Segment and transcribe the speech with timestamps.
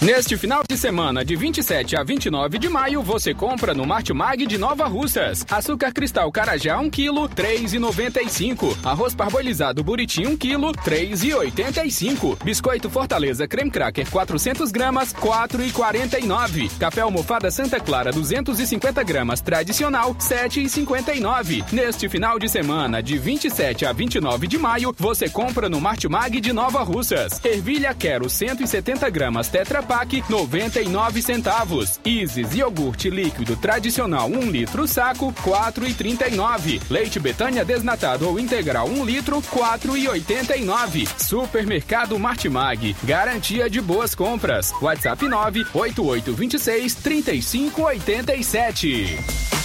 [0.00, 4.56] Neste final de semana, de 27 a 29 de maio, você compra no Martimag de
[4.56, 5.44] Nova Russas.
[5.50, 8.78] Açúcar cristal Carajá 1 kg, 3,95.
[8.82, 12.42] Arroz parbolizado Buriti 1 kg, 3,85.
[12.42, 16.70] Biscoito Fortaleza Creme Cracker 400 gramas, 4,49.
[16.78, 21.74] Café almofada Santa Clara 250 gramas tradicional, 7,59.
[21.74, 26.54] Neste final de semana, de 27 a 29 de maio, você compra no Martimag de
[26.54, 27.38] Nova Russas.
[27.44, 31.98] Ervilha Quero 170 gramas Tetra pack 99 centavos.
[32.04, 36.80] Isis iogurte líquido tradicional 1 litro saco 4,39.
[36.88, 41.08] Leite Betânia desnatado ou integral 1 litro 4,89.
[41.18, 44.72] Supermercado Martimag, garantia de boas compras.
[44.80, 49.59] WhatsApp 98826 3587.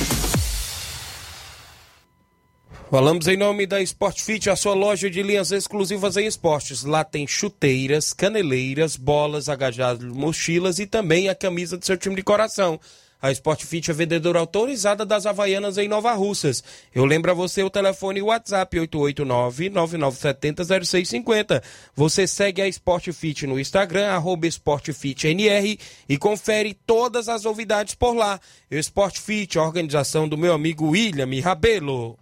[2.95, 6.85] Falamos em nome da Sport Fit, a sua loja de linhas exclusivas em esportes.
[6.85, 12.23] Lá tem chuteiras, caneleiras, bolas, agajados, mochilas e também a camisa do seu time de
[12.23, 12.79] coração.
[13.21, 16.63] A Sport Fit é vendedora autorizada das Havaianas em Nova Russas.
[16.95, 21.61] Eu lembro a você o telefone WhatsApp 889-9970-0650.
[21.93, 25.77] Você segue a Sport Fit no Instagram, arroba SportFitNR
[26.07, 28.39] e confere todas as novidades por lá.
[28.71, 32.17] Sport Fit, organização do meu amigo William Rabelo.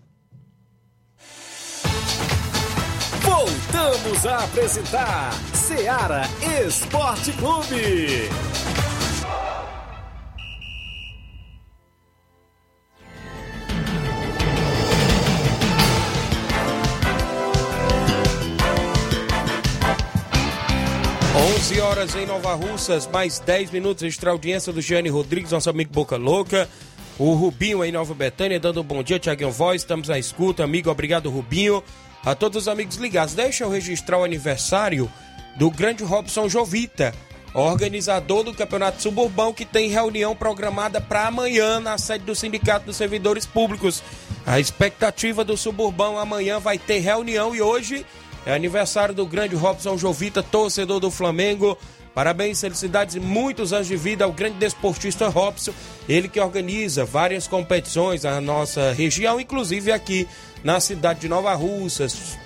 [3.74, 6.22] Voltamos a apresentar Seara
[6.64, 8.30] Esporte Clube.
[21.36, 25.92] 11 horas em Nova Russas, mais 10 minutos extra audiência do Gianni Rodrigues, nosso amigo
[25.92, 26.70] Boca Louca.
[27.18, 30.92] O Rubinho em Nova Betânia, dando um bom dia, Tiaguinho Voz, estamos na escuta, amigo,
[30.92, 31.84] obrigado Rubinho.
[32.26, 35.12] A todos os amigos ligados, deixa eu registrar o aniversário
[35.58, 37.14] do grande Robson Jovita,
[37.54, 42.96] organizador do Campeonato Suburbão, que tem reunião programada para amanhã na sede do Sindicato dos
[42.96, 44.02] Servidores Públicos.
[44.46, 48.06] A expectativa do Suburbão amanhã vai ter reunião e hoje
[48.46, 51.78] é aniversário do grande Robson Jovita, torcedor do Flamengo.
[52.14, 55.74] Parabéns, felicidades e muitos anos de vida ao grande desportista Robson,
[56.08, 60.28] ele que organiza várias competições na nossa região, inclusive aqui
[60.64, 62.38] na cidade de Nova Russas.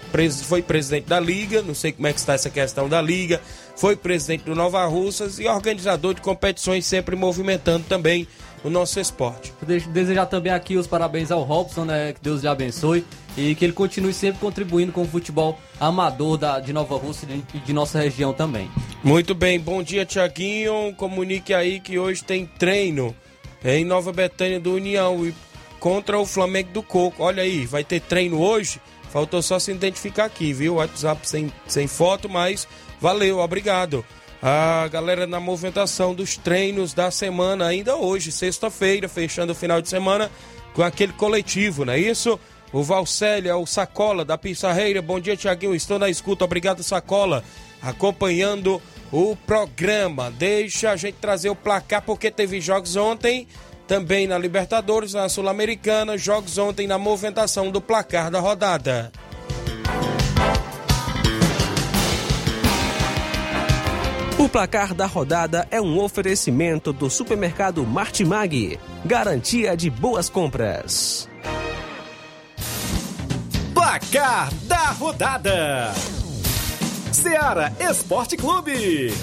[0.45, 3.41] Foi presidente da Liga, não sei como é que está essa questão da Liga,
[3.75, 8.25] foi presidente do Nova Russas e organizador de competições, sempre movimentando também
[8.63, 9.53] o nosso esporte.
[9.89, 12.13] Desejar também aqui os parabéns ao Robson, né?
[12.13, 13.05] Que Deus lhe abençoe
[13.37, 17.59] e que ele continue sempre contribuindo com o futebol amador da, de Nova Rússia e
[17.59, 18.69] de nossa região também.
[19.03, 20.93] Muito bem, bom dia Tiaguinho.
[20.97, 23.15] Comunique aí que hoje tem treino
[23.63, 25.33] em Nova Betânia do União e
[25.79, 27.23] contra o Flamengo do Coco.
[27.23, 28.81] Olha aí, vai ter treino hoje.
[29.11, 30.75] Faltou só se identificar aqui, viu?
[30.75, 32.67] WhatsApp sem, sem foto, mas
[32.99, 34.03] valeu, obrigado
[34.41, 39.89] a galera na movimentação dos treinos da semana, ainda hoje, sexta-feira, fechando o final de
[39.89, 40.29] semana
[40.73, 42.39] com aquele coletivo, não é isso?
[42.71, 47.43] O Valcélia, o Sacola da Pissarreira, bom dia Tiaguinho, estou na escuta, obrigado Sacola,
[47.81, 48.81] acompanhando
[49.11, 50.29] o programa.
[50.31, 53.47] Deixa a gente trazer o placar porque teve jogos ontem,
[53.87, 59.11] também na Libertadores, na Sul-Americana, jogos ontem na movimentação do placar da rodada.
[64.37, 71.27] O placar da rodada é um oferecimento do supermercado Martimag, garantia de boas compras.
[73.87, 75.93] Placar da rodada:
[77.13, 79.13] Seara Esporte Clube.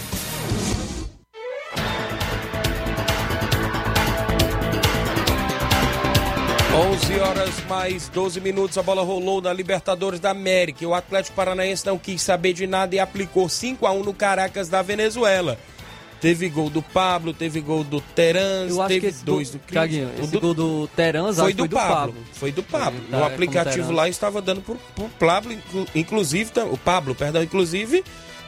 [6.75, 10.89] 11 horas mais 12 minutos, a bola rolou na Libertadores da América.
[10.89, 14.71] O Atlético Paranaense não quis saber de nada e aplicou 5 a 1 no Caracas
[14.71, 15.59] da Venezuela.
[16.25, 19.93] Teve gol do Pablo, teve gol do Terans, teve dois do, do Cris.
[19.93, 23.01] esse do, gol do Terans foi, do, foi do Pablo, Pablo, Foi do Pablo.
[23.11, 25.55] Tá, o aplicativo lá estava dando pro, pro Pablo,
[25.95, 28.03] inclusive, o Pablo, perdão, inclusive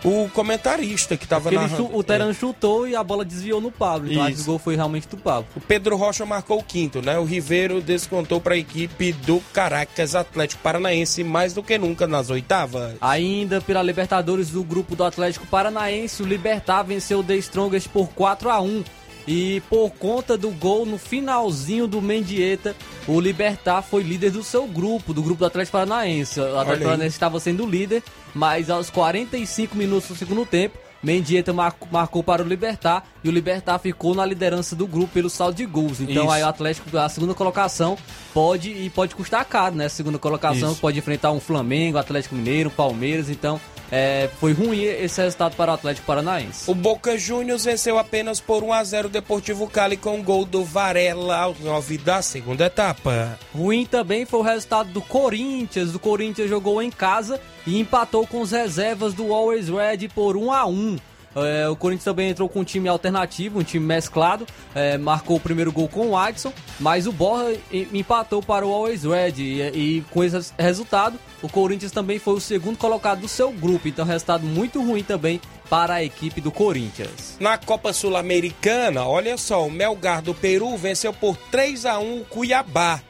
[0.05, 1.97] o comentarista que estava narrando.
[1.97, 2.35] O Teran é.
[2.35, 4.11] chutou e a bola desviou no Pablo.
[4.11, 5.47] Então que o gol foi realmente do Pablo.
[5.57, 7.19] O Pedro Rocha marcou o quinto, né?
[7.19, 12.31] O Ribeiro descontou para a equipe do Caracas Atlético Paranaense mais do que nunca nas
[12.31, 12.95] oitavas.
[13.01, 18.09] Ainda pela Libertadores do grupo do Atlético Paranaense, o Libertar venceu o The Strongest por
[18.09, 18.85] 4 a 1
[19.27, 22.77] e por conta do gol no finalzinho do Mendieta,
[23.09, 26.41] o Libertar foi líder do seu grupo, do grupo do Atlético Paranaense.
[26.41, 28.03] O Atlético Paranaense estava sendo líder,
[28.35, 33.33] mas aos 45 minutos do segundo tempo, Mendieta marcou, marcou, para o Libertar e o
[33.33, 36.01] Libertar ficou na liderança do grupo pelo saldo de gols.
[36.01, 36.33] Então Isso.
[36.33, 37.97] aí o Atlético, a segunda colocação,
[38.33, 39.87] pode e pode custar caro, né?
[39.87, 40.81] A segunda colocação Isso.
[40.81, 45.75] pode enfrentar um Flamengo, Atlético Mineiro, Palmeiras, então é, foi ruim esse resultado para o
[45.75, 46.71] Atlético Paranaense.
[46.71, 50.45] O Boca Juniors venceu apenas por 1 a 0 o Deportivo Cali com o gol
[50.45, 53.39] do Varela aos 9 da segunda etapa.
[53.55, 55.95] Ruim também foi o resultado do Corinthians.
[55.95, 60.53] O Corinthians jogou em casa e empatou com as reservas do Always Red por 1
[60.53, 60.97] a 1.
[61.37, 64.47] É, o Corinthians também entrou com um time alternativo, um time mesclado.
[64.75, 67.53] É, marcou o primeiro gol com o Adson, mas o Borra
[67.93, 69.35] empatou para o Always Red.
[69.39, 73.87] E, e, com esse resultado, o Corinthians também foi o segundo colocado do seu grupo.
[73.87, 77.37] Então, resultado muito ruim também para a equipe do Corinthians.
[77.39, 82.25] Na Copa Sul-Americana, olha só, o Melgar do Peru venceu por 3 a 1 o
[82.25, 83.01] Cuiabá.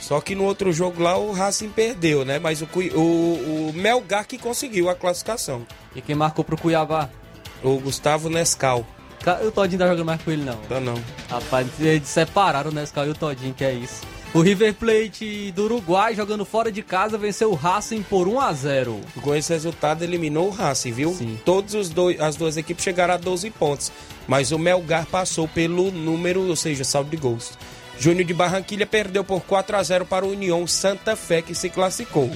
[0.00, 2.38] Só que no outro jogo lá o Racing perdeu, né?
[2.38, 5.66] Mas o, o, o Melgar que conseguiu a classificação.
[5.96, 7.08] E quem marcou pro Cuiabá?
[7.64, 8.86] O Gustavo Nescau.
[9.42, 10.56] O Todinho tá jogando mais com ele, não.
[10.68, 11.02] Tá não.
[11.30, 14.02] Rapaz, eles separaram o Nescau e o Todinho, que é isso.
[14.34, 18.52] O River Plate do Uruguai, jogando fora de casa, venceu o Racing por 1 a
[18.52, 21.14] 0 Com esse resultado, eliminou o Racing, viu?
[21.14, 21.38] Sim.
[21.42, 23.90] Todos os dois, as duas equipes chegaram a 12 pontos.
[24.28, 27.56] Mas o Melgar passou pelo número, ou seja, saldo de gols.
[27.98, 31.70] Júnior de Barranquilha perdeu por 4 a 0 para o União Santa Fé, que se
[31.70, 32.30] classificou.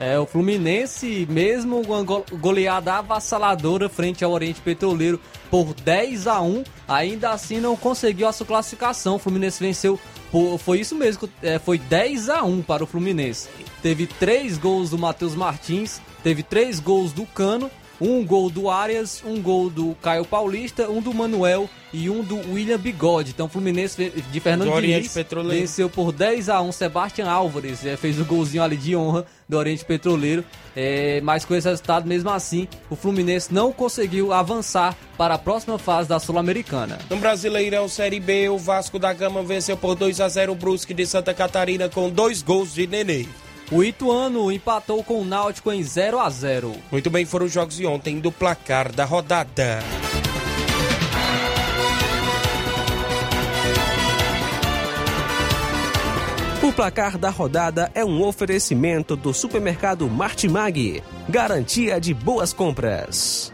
[0.00, 6.64] É, o Fluminense, mesmo uma goleada avassaladora frente ao Oriente Petroleiro por 10 a 1,
[6.88, 9.16] ainda assim não conseguiu a sua classificação.
[9.16, 10.00] O Fluminense venceu,
[10.32, 13.46] por, foi isso mesmo, é, foi 10 a 1 para o Fluminense.
[13.82, 19.22] Teve três gols do Matheus Martins, teve três gols do Cano um gol do Arias,
[19.24, 23.32] um gol do Caio Paulista, um do Manuel e um do William Bigode.
[23.32, 25.14] Então o Fluminense de Fernando do Diniz
[25.48, 29.58] venceu por 10 a 1 Sebastião Álvares, é, fez o golzinho ali de honra do
[29.58, 30.44] Oriente Petroleiro.
[30.74, 35.78] É, mas com esse resultado, mesmo assim, o Fluminense não conseguiu avançar para a próxima
[35.78, 36.98] fase da Sul-Americana.
[37.10, 40.94] No Brasileirão Série B, o Vasco da Gama venceu por 2 a 0 o Brusque
[40.94, 43.26] de Santa Catarina com dois gols de Nenê.
[43.70, 46.74] O Ituano empatou com o Náutico em 0 a 0.
[46.90, 49.78] Muito bem, foram os jogos de ontem do placar da rodada.
[56.62, 63.50] O placar da rodada é um oferecimento do supermercado Martimag, garantia de boas compras.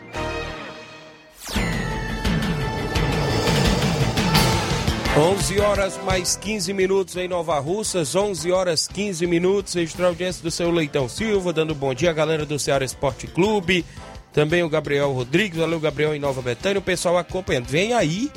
[5.17, 9.77] 11 horas mais 15 minutos em Nova Russas, 11 horas 15 minutos.
[9.77, 13.85] Extra audiência do seu Leitão Silva, dando bom dia à galera do Ceará Esporte Clube.
[14.33, 17.67] Também o Gabriel Rodrigues, valeu Gabriel em Nova Betânia, o pessoal acompanhando.
[17.67, 18.33] Vem aí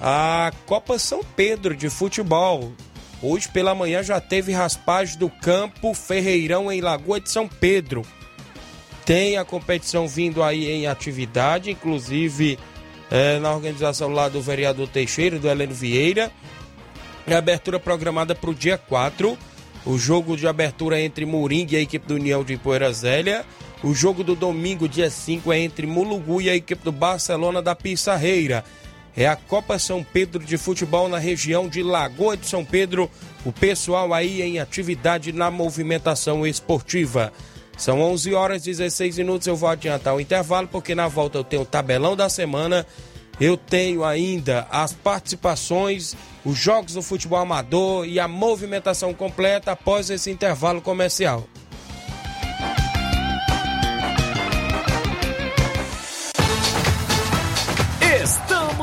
[0.00, 2.72] a Copa São Pedro de futebol.
[3.20, 8.02] Hoje pela manhã já teve raspagem do campo Ferreirão em Lagoa de São Pedro.
[9.04, 12.58] Tem a competição vindo aí em atividade, inclusive
[13.10, 16.30] é, na organização lá do vereador Teixeira, do Heleno Vieira.
[17.26, 19.36] É abertura programada para o dia 4.
[19.84, 23.44] O jogo de abertura é entre Moringue e a equipe do União de Poeira Zélia.
[23.82, 27.74] O jogo do domingo, dia 5, é entre Mulugu e a equipe do Barcelona da
[27.74, 28.64] Pissarreira.
[29.18, 33.10] É a Copa São Pedro de Futebol na região de Lagoa de São Pedro.
[33.44, 37.32] O pessoal aí em atividade na movimentação esportiva.
[37.76, 39.48] São 11 horas e 16 minutos.
[39.48, 42.86] Eu vou adiantar o intervalo porque na volta eu tenho o tabelão da semana.
[43.40, 50.10] Eu tenho ainda as participações, os jogos do futebol amador e a movimentação completa após
[50.10, 51.44] esse intervalo comercial.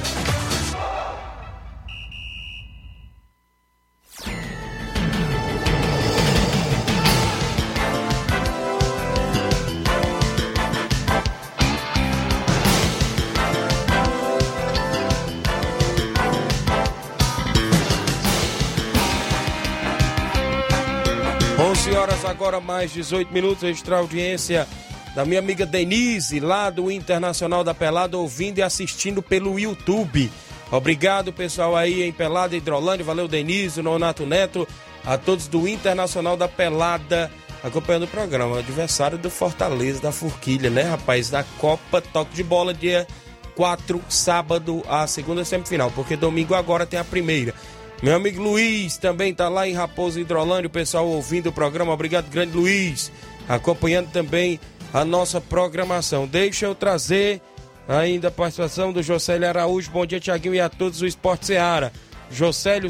[22.25, 24.67] Agora, mais 18 minutos, extra audiência
[25.15, 30.31] da minha amiga Denise, lá do Internacional da Pelada, ouvindo e assistindo pelo YouTube.
[30.71, 33.05] Obrigado, pessoal aí em Pelada Hidrolândia.
[33.05, 34.67] Valeu, Denise, Nonato Neto,
[35.05, 37.31] a todos do Internacional da Pelada
[37.63, 38.59] acompanhando o programa.
[38.59, 41.29] Adversário do Fortaleza da Forquilha, né, rapaz?
[41.29, 43.07] Da Copa Toque de Bola, dia
[43.55, 47.53] 4, sábado, a segunda semifinal, porque domingo agora tem a primeira.
[48.01, 51.93] Meu amigo Luiz também tá lá em Raposo Hidrolândia, o pessoal ouvindo o programa.
[51.93, 53.11] Obrigado, grande Luiz,
[53.47, 54.59] acompanhando também
[54.91, 56.25] a nossa programação.
[56.25, 57.39] Deixa eu trazer
[57.87, 59.91] ainda a participação do Josélio Araújo.
[59.91, 61.93] Bom dia, Tiaguinho, e a todos do Esporte Seara.
[62.31, 62.89] Josélio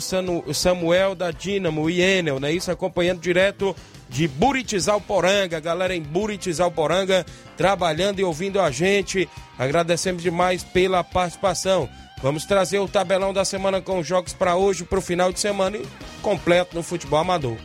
[0.54, 2.54] Samuel da Dínamo e Enel, né?
[2.54, 3.76] Isso acompanhando direto
[4.08, 7.26] de Buritizal-Poranga, galera em Buritizal-Poranga,
[7.58, 9.28] trabalhando e ouvindo a gente.
[9.60, 11.90] Agradecemos demais pela participação.
[12.22, 15.78] Vamos trazer o tabelão da semana com jogos para hoje, para o final de semana
[15.78, 15.88] e
[16.22, 17.58] completo no futebol amador.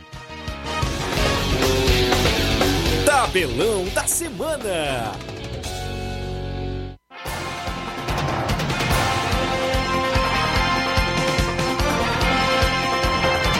[3.05, 5.11] Tabelão da semana.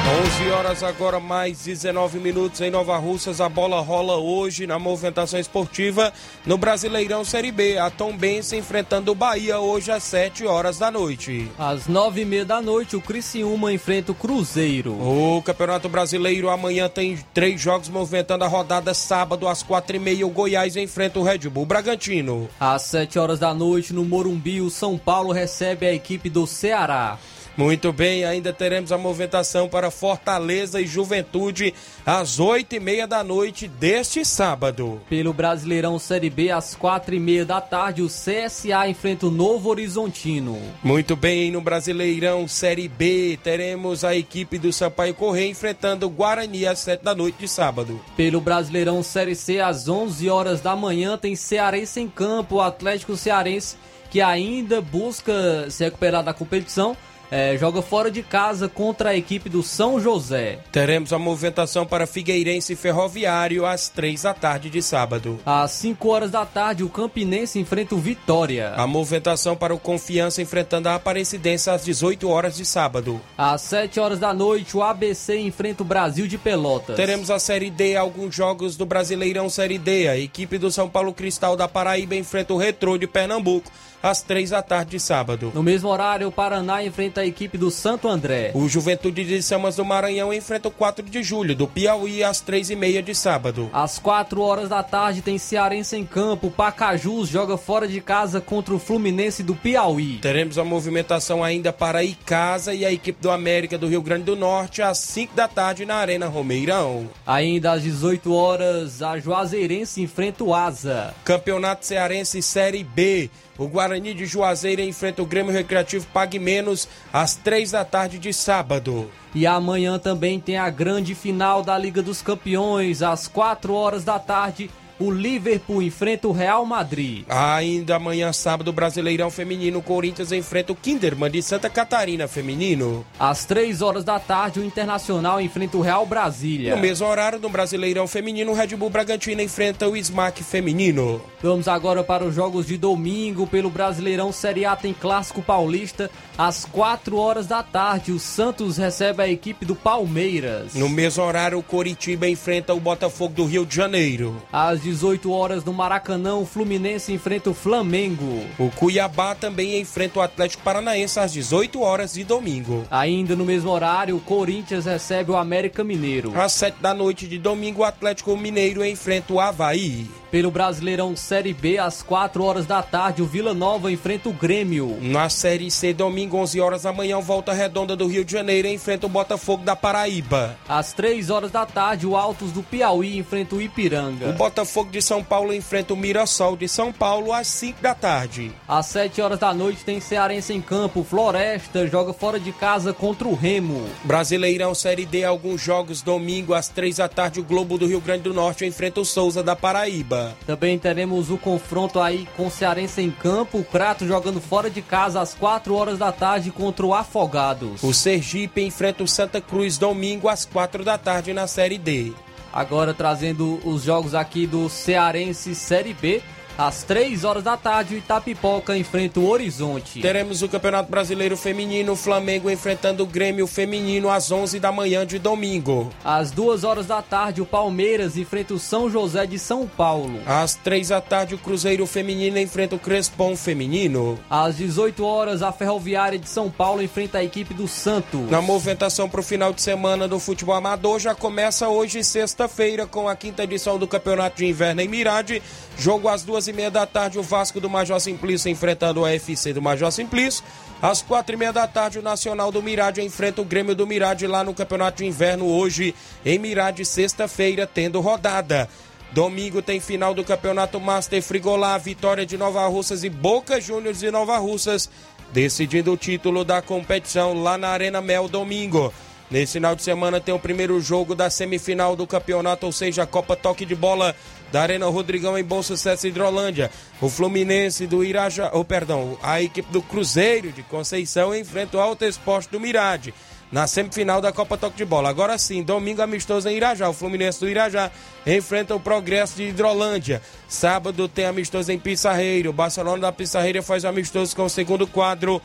[0.08, 3.42] 11 horas agora, mais 19 minutos em Nova Russas.
[3.42, 6.14] A bola rola hoje na movimentação esportiva
[6.46, 7.78] no Brasileirão Série B.
[7.78, 11.52] A Tom Benz enfrentando o Bahia hoje às 7 horas da noite.
[11.60, 14.94] Às 9 e meia da noite, o Criciúma enfrenta o Cruzeiro.
[14.94, 18.94] O Campeonato Brasileiro amanhã tem três jogos movimentando a rodada.
[18.94, 22.50] Sábado às 4 e meia, o Goiás enfrenta o Red Bull Bragantino.
[22.58, 27.18] Às 7 horas da noite, no Morumbi, o São Paulo recebe a equipe do Ceará.
[27.58, 31.74] Muito bem, ainda teremos a movimentação para Fortaleza e Juventude
[32.06, 35.02] às oito e meia da noite deste sábado.
[35.10, 39.72] Pelo Brasileirão Série B, às quatro e meia da tarde, o CSA enfrenta o Novo
[39.72, 40.62] Horizontino.
[40.84, 46.68] Muito bem, no Brasileirão Série B, teremos a equipe do Sampaio Correia enfrentando o Guarani
[46.68, 48.00] às sete da noite de sábado.
[48.16, 53.18] Pelo Brasileirão Série C, às onze horas da manhã, tem Cearense em campo, o Atlético
[53.18, 53.76] Cearense
[54.10, 56.96] que ainda busca se recuperar da competição
[57.32, 60.60] é, joga fora de casa contra a equipe do São José.
[60.72, 65.40] Teremos a movimentação para Figueirense Ferroviário às três da tarde de sábado.
[65.46, 68.74] Às 5 horas da tarde, o Campinense enfrenta o Vitória.
[68.76, 73.22] A movimentação para o Confiança enfrentando a Aparecidense às 18 horas de sábado.
[73.38, 76.96] Às 7 horas da noite, o ABC enfrenta o Brasil de Pelotas.
[76.96, 80.08] Teremos a Série D, alguns jogos do Brasileirão Série D.
[80.08, 83.72] A equipe do São Paulo Cristal da Paraíba enfrenta o Retrô de Pernambuco
[84.08, 85.52] às três da tarde de sábado.
[85.54, 88.52] No mesmo horário, o Paraná enfrenta a equipe do Santo André.
[88.54, 92.70] O Juventude de Samas do Maranhão enfrenta o 4 de julho, do Piauí, às três
[92.70, 93.70] e meia de sábado.
[93.74, 96.52] Às 4 horas da tarde tem Cearense em campo.
[96.52, 100.18] Pacajus joga fora de casa contra o Fluminense do Piauí.
[100.20, 104.36] Teremos a movimentação ainda para Icasa e a equipe do América do Rio Grande do
[104.36, 107.10] Norte às 5 da tarde na Arena Romeirão.
[107.26, 111.14] Ainda às 18 horas, a Juazeirense enfrenta o Asa.
[111.24, 113.30] Campeonato Cearense Série B.
[113.58, 118.34] O Guarani de Juazeiro enfrenta o Grêmio Recreativo Pague Menos às três da tarde de
[118.34, 119.10] sábado.
[119.34, 124.18] E amanhã também tem a grande final da Liga dos Campeões, às quatro horas da
[124.18, 127.24] tarde o Liverpool enfrenta o Real Madrid.
[127.30, 133.06] Ainda amanhã, sábado, Brasileirão Feminino, o Corinthians enfrenta o Kinderman de Santa Catarina Feminino.
[133.20, 136.76] Às três horas da tarde, o Internacional enfrenta o Real Brasília.
[136.76, 141.22] No mesmo horário, no Brasileirão Feminino, o Red Bull Bragantino enfrenta o Smack Feminino.
[141.42, 143.46] Vamos agora para os jogos de domingo.
[143.48, 146.10] Pelo Brasileirão Série A tem Clássico Paulista.
[146.38, 150.74] Às quatro horas da tarde, o Santos recebe a equipe do Palmeiras.
[150.74, 154.42] No mesmo horário, o Coritiba enfrenta o Botafogo do Rio de Janeiro.
[154.52, 158.46] Às 18 horas no Maracanã, o Fluminense enfrenta o Flamengo.
[158.58, 162.86] O Cuiabá também enfrenta o Atlético Paranaense às 18 horas de domingo.
[162.90, 166.32] Ainda no mesmo horário, o Corinthians recebe o América Mineiro.
[166.40, 170.08] Às 7 da noite de domingo, o Atlético Mineiro enfrenta o Havaí.
[170.32, 174.98] Pelo Brasileirão Série B, às 4 horas da tarde, o Vila Nova enfrenta o Grêmio.
[175.02, 179.06] Na Série C, domingo, 11 horas da manhã, Volta Redonda do Rio de Janeiro enfrenta
[179.06, 180.58] o Botafogo da Paraíba.
[180.68, 184.30] Às 3 horas da tarde, o Altos do Piauí enfrenta o Ipiranga.
[184.30, 188.52] O Botafogo de São Paulo enfrenta o Mirassol de São Paulo às 5 da tarde.
[188.68, 191.04] Às 7 horas da noite, tem Cearense em campo.
[191.04, 193.88] Floresta joga fora de casa contra o Remo.
[194.04, 198.24] Brasileirão Série D, alguns jogos domingo às 3 da tarde, o Globo do Rio Grande
[198.24, 200.36] do Norte enfrenta o Souza da Paraíba.
[200.46, 204.82] Também teremos o confronto aí com o Cearense em campo, o Crato jogando fora de
[204.82, 207.84] casa às 4 horas da tarde contra o Afogados.
[207.84, 212.14] O Sergipe enfrenta o Santa Cruz domingo às 4 da tarde na Série D.
[212.58, 216.24] Agora trazendo os jogos aqui do Cearense Série B.
[216.58, 220.02] Às 3 horas da tarde, o Itapipoca enfrenta o Horizonte.
[220.02, 225.06] Teremos o Campeonato Brasileiro Feminino, o Flamengo enfrentando o Grêmio Feminino às 11 da manhã
[225.06, 225.92] de domingo.
[226.04, 230.20] Às 2 horas da tarde, o Palmeiras enfrenta o São José de São Paulo.
[230.26, 234.18] Às 3 da tarde, o Cruzeiro Feminino enfrenta o Crespom Feminino.
[234.28, 238.32] Às 18 horas, a Ferroviária de São Paulo enfrenta a equipe do Santos.
[238.32, 243.08] Na movimentação para o final de semana do futebol amador, já começa hoje, sexta-feira, com
[243.08, 245.44] a quinta edição do Campeonato de Inverno em Mirade.
[245.78, 249.54] Jogo às duas e meia da tarde, o Vasco do Major Simplício enfrentando o AFC
[249.54, 250.44] do Major Simplício.
[250.82, 254.28] Às quatro e meia da tarde, o Nacional do Mirade enfrenta o Grêmio do Mirade
[254.28, 255.94] lá no Campeonato de Inverno hoje,
[256.26, 258.70] em Mirade, sexta-feira, tendo rodada.
[259.12, 264.12] Domingo tem final do Campeonato Master Frigolá, vitória de Nova Russas e Boca Juniors de
[264.12, 264.90] Nova Russas,
[265.32, 268.94] decidindo o título da competição lá na Arena Mel domingo.
[269.30, 273.08] Nesse final de semana tem o primeiro jogo da semifinal do campeonato, ou seja, a
[273.08, 274.16] Copa Toque de Bola
[274.52, 276.72] da Arena Rodrigão em Bom Sucesso Hidrolândia.
[277.02, 281.82] O Fluminense do Irajá, ou oh, perdão, a equipe do Cruzeiro de Conceição enfrenta o
[281.82, 283.14] Alto Esporte do Mirade
[283.52, 285.10] na semifinal da Copa Toque de Bola.
[285.10, 286.90] Agora sim, domingo amistoso em Irajá.
[286.90, 287.92] O Fluminense do Irajá
[288.26, 290.22] enfrenta o Progresso de Hidrolândia.
[290.48, 292.50] Sábado tem amistoso em Pissarreiro.
[292.50, 295.42] O Barcelona da Pissarreira faz amistoso com o segundo quadro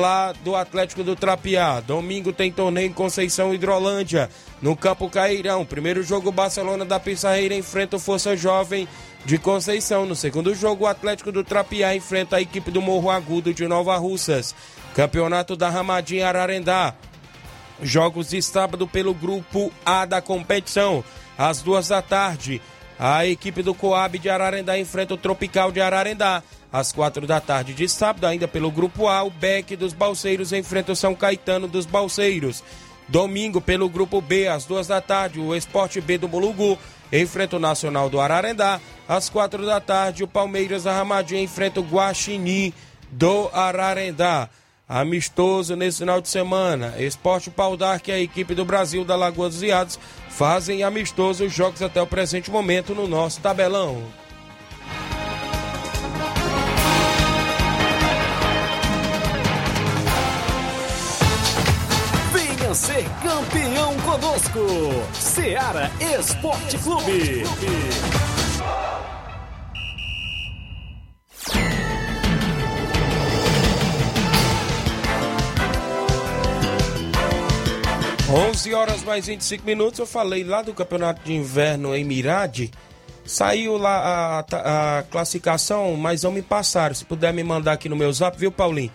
[0.00, 1.80] lá do Atlético do Trapiá.
[1.80, 5.64] Domingo tem torneio em Conceição Hidrolândia, no Campo Cairão.
[5.64, 8.88] Primeiro jogo, Barcelona da Pissarreira enfrenta o Força Jovem
[9.24, 10.06] de Conceição.
[10.06, 13.96] No segundo jogo, o Atlético do Trapiá enfrenta a equipe do Morro Agudo de Nova
[13.96, 14.54] Russas.
[14.94, 16.94] Campeonato da Ramadinha Ararendá.
[17.82, 21.02] Jogos de sábado pelo grupo A da competição.
[21.36, 22.60] Às duas da tarde,
[22.98, 26.42] a equipe do Coab de Ararendá enfrenta o Tropical de Ararendá.
[26.72, 30.92] Às quatro da tarde de sábado, ainda pelo grupo A, o Beck dos Balseiros enfrenta
[30.92, 32.62] o São Caetano dos Balseiros.
[33.08, 36.78] Domingo, pelo grupo B, às duas da tarde, o Esporte B do Bulugu
[37.12, 38.80] enfrenta o Nacional do Ararendá.
[39.08, 42.72] Às quatro da tarde, o Palmeiras da Ramadinha enfrenta o Guaxinim
[43.10, 44.48] do Ararendá.
[44.92, 46.94] Amistoso nesse final de semana.
[46.98, 49.96] Esporte Pau Dark e a equipe do Brasil da Lagoa dos Iados
[50.28, 54.02] fazem amistosos jogos até o presente momento no nosso tabelão.
[62.32, 64.66] Venha ser campeão conosco.
[65.12, 67.44] Seara Esporte Clube.
[78.32, 82.70] 11 horas mais 25 minutos, eu falei lá do campeonato de inverno em Mirade.
[83.24, 86.94] Saiu lá a, a, classificação, mas não me passaram.
[86.94, 88.92] Se puder me mandar aqui no meu zap, viu, Paulinho?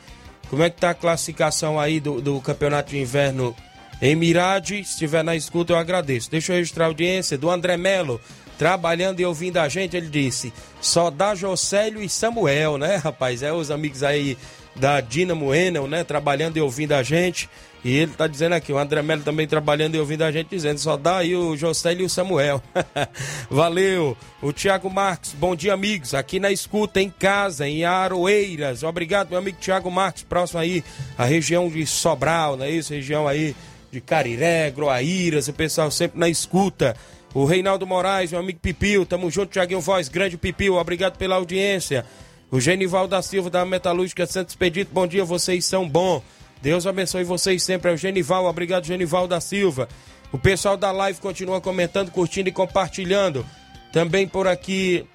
[0.49, 3.53] Como é que tá a classificação aí do, do campeonato de inverno
[4.01, 4.75] em Mirade?
[4.85, 6.31] Se estiver na escuta, eu agradeço.
[6.31, 8.21] Deixa eu registrar a audiência do André Melo,
[8.57, 9.97] trabalhando e ouvindo a gente.
[9.97, 13.43] Ele disse: só dá Jocélio e Samuel, né, rapaz?
[13.43, 14.37] É os amigos aí
[14.77, 16.05] da Dinamo Enel, né?
[16.05, 17.49] Trabalhando e ouvindo a gente.
[17.85, 20.79] E ele tá dizendo aqui, o André Melo também trabalhando e ouvindo a gente dizendo,
[20.79, 22.59] só dá aí o Josélio e o Samuel.
[23.47, 24.17] Valeu.
[24.41, 26.15] O Tiago Marques, bom dia, amigos.
[26.15, 28.81] Aqui na escuta, em casa, em Aroeiras.
[28.81, 30.83] Obrigado, meu amigo Tiago Marques, próximo aí,
[31.15, 32.91] a região de Sobral, não é isso?
[32.91, 33.55] Região aí
[33.91, 36.95] de Cariré, Groaíras, o pessoal sempre na escuta.
[37.35, 42.03] O Reinaldo Moraes, meu amigo Pipil, tamo junto, Tiaguinho Voz, grande Pipil, obrigado pela audiência.
[42.49, 46.23] O Genival da Silva da Metalúrgica Santos Expedito, bom dia, vocês são bons.
[46.65, 47.91] Deus abençoe vocês sempre.
[47.91, 49.87] É o Genival, obrigado, Genival da Silva.
[50.31, 53.45] O pessoal da live continua comentando, curtindo e compartilhando.
[53.93, 55.05] Também por aqui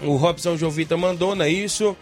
[0.00, 1.94] o Robson Jovita mandou, não é isso?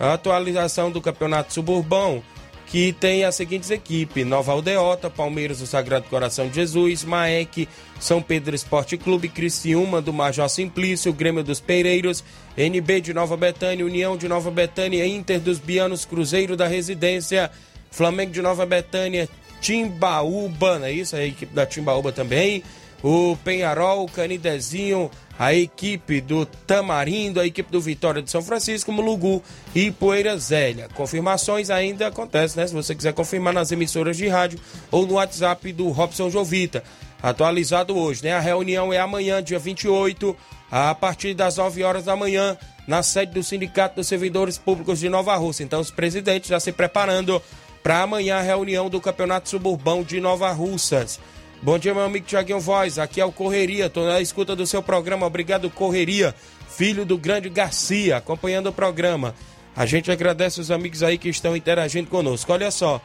[0.00, 2.22] A atualização do Campeonato Suburbão,
[2.66, 7.68] que tem as seguintes equipes: Nova Aldeota, Palmeiras do Sagrado Coração de Jesus, Maek,
[8.00, 12.24] São Pedro Esporte Clube, Criciúma do Major Simplício, Grêmio dos Pereiros,
[12.56, 17.50] NB de Nova Betânia, União de Nova Betânia, Inter dos Bianos, Cruzeiro da Residência.
[17.92, 19.28] Flamengo de Nova Betânia,
[19.60, 21.14] Timbaúba, não é isso?
[21.14, 22.64] A equipe da Timbaúba também.
[23.02, 29.42] O Penharol, Canidezinho, a equipe do Tamarindo, a equipe do Vitória de São Francisco, Mulugu
[29.74, 30.88] e Poeira Zélia.
[30.94, 32.66] Confirmações ainda acontecem, né?
[32.68, 36.84] Se você quiser confirmar nas emissoras de rádio ou no WhatsApp do Robson Jovita.
[37.20, 38.32] Atualizado hoje, né?
[38.34, 40.36] A reunião é amanhã, dia 28,
[40.70, 45.08] a partir das 9 horas da manhã, na sede do Sindicato dos Servidores Públicos de
[45.08, 45.62] Nova Rússia.
[45.64, 47.42] Então, os presidentes já se preparando
[47.82, 51.18] para amanhã a reunião do Campeonato Suburbão de Nova Russas.
[51.60, 52.98] Bom dia, meu amigo Tiaguinho Voz.
[52.98, 53.86] Aqui é o Correria.
[53.86, 55.26] Estou na escuta do seu programa.
[55.26, 56.34] Obrigado, Correria.
[56.68, 59.34] Filho do grande Garcia, acompanhando o programa.
[59.74, 62.52] A gente agradece os amigos aí que estão interagindo conosco.
[62.52, 63.00] Olha só.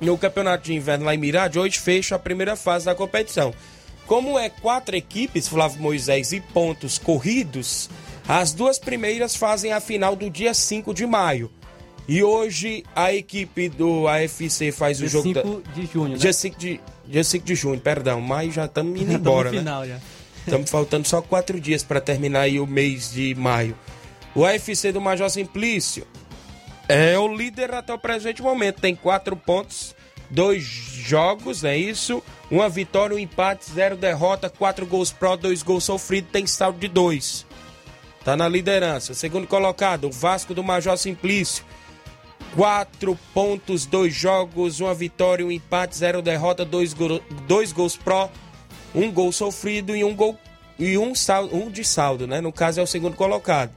[0.00, 3.52] No Campeonato de Inverno lá em Mirade, hoje fecha a primeira fase da competição.
[4.06, 7.88] Como é quatro equipes, Flávio Moisés, e pontos corridos,
[8.26, 11.50] As duas primeiras fazem a final do dia 5 de maio.
[12.10, 16.18] E hoje a equipe do AFC faz dia o jogo 5 de junho, né?
[16.18, 18.20] Dia 5 de, dia 5 de junho, perdão.
[18.20, 20.00] Maio já estamos indo embora, né?
[20.44, 23.78] Estamos faltando só quatro dias para terminar aí o mês de maio.
[24.34, 26.04] O AFC do Major Simplício
[26.88, 28.80] é o líder até o presente momento.
[28.80, 29.94] Tem quatro pontos,
[30.28, 32.20] dois jogos, é isso?
[32.50, 36.88] Uma vitória, um empate, zero derrota, quatro gols pró, dois gols sofridos, tem saldo de
[36.88, 37.46] dois.
[38.24, 39.14] Tá na liderança.
[39.14, 41.64] Segundo colocado, o Vasco do Major Simplício.
[42.54, 48.30] Quatro pontos, dois jogos, uma vitória, um empate, zero derrota, dois, go dois gols pró,
[48.94, 50.36] um gol sofrido e um gol
[50.78, 52.40] e um, saldo, um de saldo, né?
[52.40, 53.70] No caso é o segundo colocado.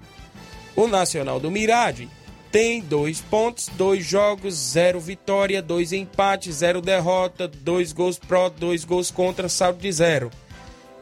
[0.76, 2.10] O Nacional do Mirade
[2.52, 8.86] tem dois pontos, dois jogos, zero vitória, dois empates, zero derrota, dois gols pró, dois
[8.86, 10.32] gols contra, saldo de zero.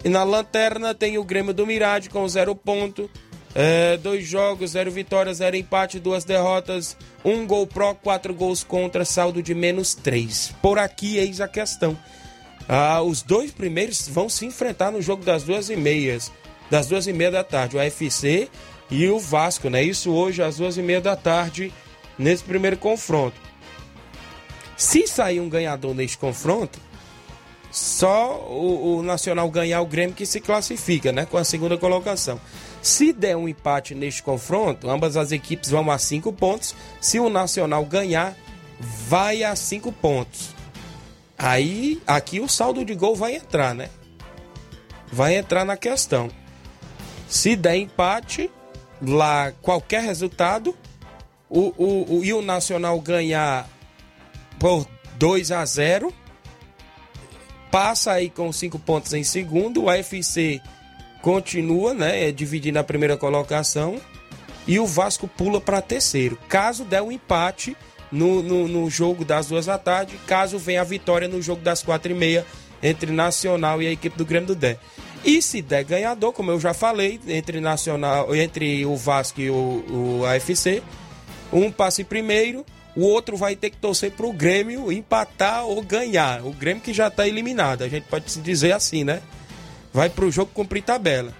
[0.03, 3.09] E na lanterna tem o Grêmio do Mirade com zero ponto,
[3.53, 9.03] é, dois jogos, zero vitória, zero empate, duas derrotas, um gol pró, quatro gols contra,
[9.03, 10.53] saldo de menos três.
[10.61, 11.97] Por aqui eis a questão.
[12.67, 16.31] Ah, os dois primeiros vão se enfrentar no jogo das duas e meias,
[16.69, 18.49] das duas e meia da tarde, o AFC
[18.89, 19.83] e o Vasco, né?
[19.83, 21.73] Isso hoje às duas e meia da tarde
[22.17, 23.39] nesse primeiro confronto.
[24.77, 26.79] Se sair um ganhador neste confronto,
[27.71, 31.25] só o, o Nacional ganhar o Grêmio que se classifica, né?
[31.25, 32.39] Com a segunda colocação.
[32.81, 36.75] Se der um empate neste confronto, ambas as equipes vão a cinco pontos.
[36.99, 38.35] Se o Nacional ganhar,
[38.79, 40.49] vai a cinco pontos.
[41.37, 43.89] Aí, aqui o saldo de gol vai entrar, né?
[45.11, 46.29] Vai entrar na questão.
[47.27, 48.49] Se der empate,
[49.01, 50.75] lá qualquer resultado,
[51.49, 53.67] o, o, o, e o Nacional ganhar
[54.59, 56.13] por 2 a 0
[57.71, 60.61] passa aí com cinco pontos em segundo, o AFC
[61.21, 63.99] continua, né, é, dividindo a primeira colocação
[64.67, 66.37] e o Vasco pula para terceiro.
[66.47, 67.75] Caso der um empate
[68.11, 71.81] no, no, no, jogo das duas da tarde, caso venha a vitória no jogo das
[71.81, 72.45] quatro e meia
[72.83, 74.77] entre Nacional e a equipe do Grêmio do Dé.
[75.23, 80.23] E se der ganhador, como eu já falei, entre Nacional, entre o Vasco e o,
[80.23, 80.81] o AFC,
[81.53, 85.81] um passa em primeiro, o outro vai ter que torcer para o Grêmio empatar ou
[85.81, 86.43] ganhar.
[86.45, 89.21] O Grêmio que já está eliminado, a gente pode se dizer assim, né?
[89.93, 91.33] Vai para o jogo cumprir tabela.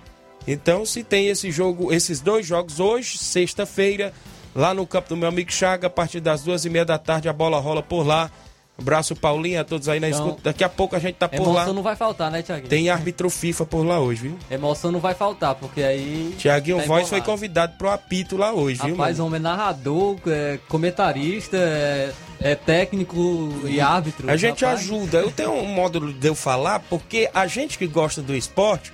[0.48, 4.14] Então, se tem esse jogo, esses dois jogos hoje, sexta-feira,
[4.56, 7.30] lá no campo do meu amigo Chaga, a partir das duas e meia da tarde,
[7.30, 8.32] a bola rola por lá.
[8.82, 10.42] Abraço, Paulinho, a todos aí na Então, escuta.
[10.44, 11.74] Daqui a pouco a gente tá por Emoção lá.
[11.74, 12.70] não vai faltar, né, Tiaguinho?
[12.70, 14.40] Tem árbitro FIFA por lá hoje, viu?
[14.50, 16.36] Emoção não vai faltar, porque aí.
[16.38, 18.96] Tiaguinho tá Voz foi convidado pro apito lá hoje, viu?
[18.96, 24.30] Rapaz, homem é narrador, é comentarista, é, é técnico e árbitro.
[24.30, 24.82] A gente rapaz.
[24.82, 25.20] ajuda.
[25.20, 28.92] Eu tenho um módulo de eu falar, porque a gente que gosta do esporte,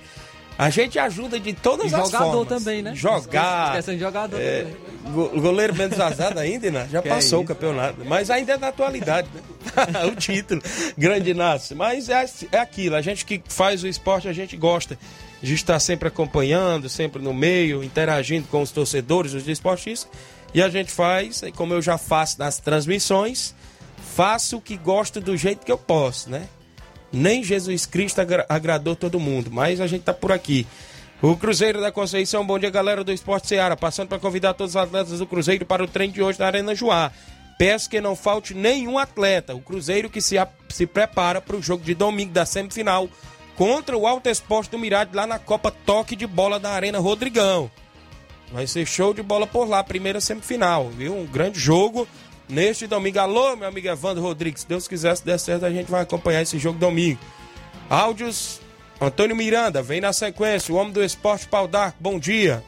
[0.58, 2.48] a gente ajuda de todas E as jogador formas.
[2.48, 2.92] também, né?
[2.94, 3.68] Jogar.
[3.68, 5.12] Esquecendo de jogador É, também.
[5.14, 6.88] go- goleiro menos azado ainda, né?
[6.90, 8.04] Já Que passou é o campeonato.
[8.04, 9.40] Mas ainda é da atualidade, né?
[10.10, 10.60] o título.
[10.98, 11.76] Grande Inácio.
[11.76, 14.98] Mas é, é aquilo, a gente que faz o esporte, a gente gosta
[15.40, 20.10] de estar sempre acompanhando, sempre no meio, interagindo com os torcedores, os esportistas.
[20.52, 23.54] E a gente faz, e como eu já faço nas transmissões,
[24.16, 26.48] faço o que gosto do jeito que eu posso, né?
[27.12, 30.66] Nem Jesus Cristo agra- agradou todo mundo, mas a gente tá por aqui.
[31.20, 34.76] O Cruzeiro da Conceição, bom dia galera do Esporte Seara, passando para convidar todos os
[34.76, 37.10] atletas do Cruzeiro para o treino de hoje na Arena Joá.
[37.58, 39.52] Peço que não falte nenhum atleta.
[39.54, 40.36] O Cruzeiro que se,
[40.68, 43.08] se prepara para o jogo de domingo da semifinal
[43.56, 47.68] contra o Alto Esporte do Mirade lá na Copa Toque de Bola da Arena Rodrigão.
[48.52, 51.14] Vai ser show de bola por lá, primeira semifinal, viu?
[51.14, 52.06] Um grande jogo
[52.48, 53.18] neste domingo.
[53.18, 54.62] Alô, meu amigo Evandro Rodrigues.
[54.62, 57.18] Se Deus quiser, se der certo, a gente vai acompanhar esse jogo domingo.
[57.90, 58.60] Áudios,
[59.00, 60.72] Antônio Miranda, vem na sequência.
[60.74, 62.62] O homem do esporte, Pau d'Arco, bom dia.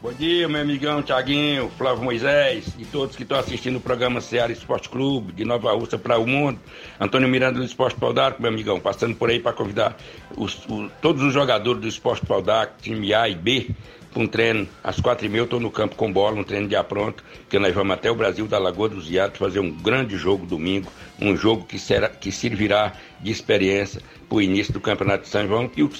[0.00, 4.52] Bom dia, meu amigão Tiaguinho, Flávio Moisés e todos que estão assistindo o programa Seara
[4.52, 6.60] Esporte Clube, de Nova Rússia para o mundo.
[7.00, 9.96] Antônio Miranda do Esporte Pau d'Arco, meu amigão, passando por aí para convidar
[10.36, 13.70] os- o- todos os jogadores do Esporte Pau d'Arco, time A e B,
[14.14, 15.40] para um treino às quatro e meia.
[15.40, 18.14] Eu estou no campo com bola, um treino de pronto, que nós vamos até o
[18.14, 22.30] Brasil da Lagoa dos Iatos fazer um grande jogo domingo, um jogo que, será, que
[22.30, 25.90] servirá de experiência para o início do Campeonato de São João, que o,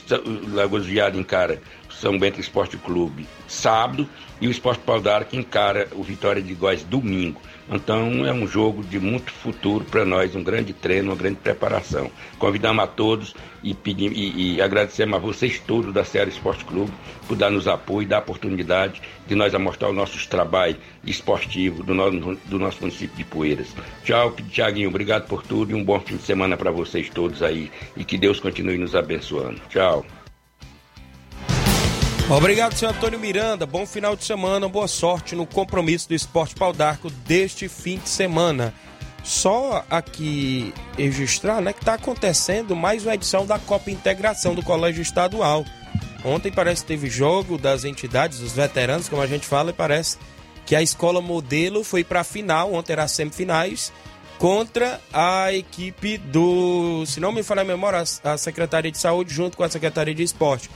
[0.52, 1.60] Lagoa dos Iatos encara
[2.00, 4.08] São Bento Esporte Clube sábado
[4.40, 7.40] e o Esporte Pau d'Arco encara o Vitória de Góis domingo.
[7.70, 12.10] Então é um jogo de muito futuro para nós, um grande treino, uma grande preparação.
[12.38, 16.92] Convidamos a todos e, pedim, e, e agradecemos a vocês todos da Serra Esporte Clube
[17.26, 20.76] por dar nos apoio, dar oportunidade de nós a mostrar os nossos trabalhos
[21.06, 23.74] esportivos do, nosso do nosso município de Poeiras.
[24.04, 27.70] Tchau, Tiaguinho, obrigado por tudo e um bom fim de semana para vocês todos aí
[27.96, 29.58] e que Deus continue nos abençoando.
[29.70, 30.04] Tchau.
[32.30, 33.66] Obrigado, senhor Antônio Miranda.
[33.66, 38.08] Bom final de semana, boa sorte no compromisso do Esporte Pau d'Arco deste fim de
[38.08, 38.72] semana.
[39.22, 45.02] Só aqui registrar né, que está acontecendo mais uma edição da Copa Integração do Colégio
[45.02, 45.66] Estadual.
[46.24, 50.16] Ontem parece que teve jogo das entidades, dos veteranos, como a gente fala, e parece
[50.64, 53.92] que a escola modelo foi para a final, ontem era semifinais,
[54.38, 59.58] contra a equipe do, se não me falha a memória, a Secretaria de Saúde junto
[59.58, 60.70] com a Secretaria de Esporte.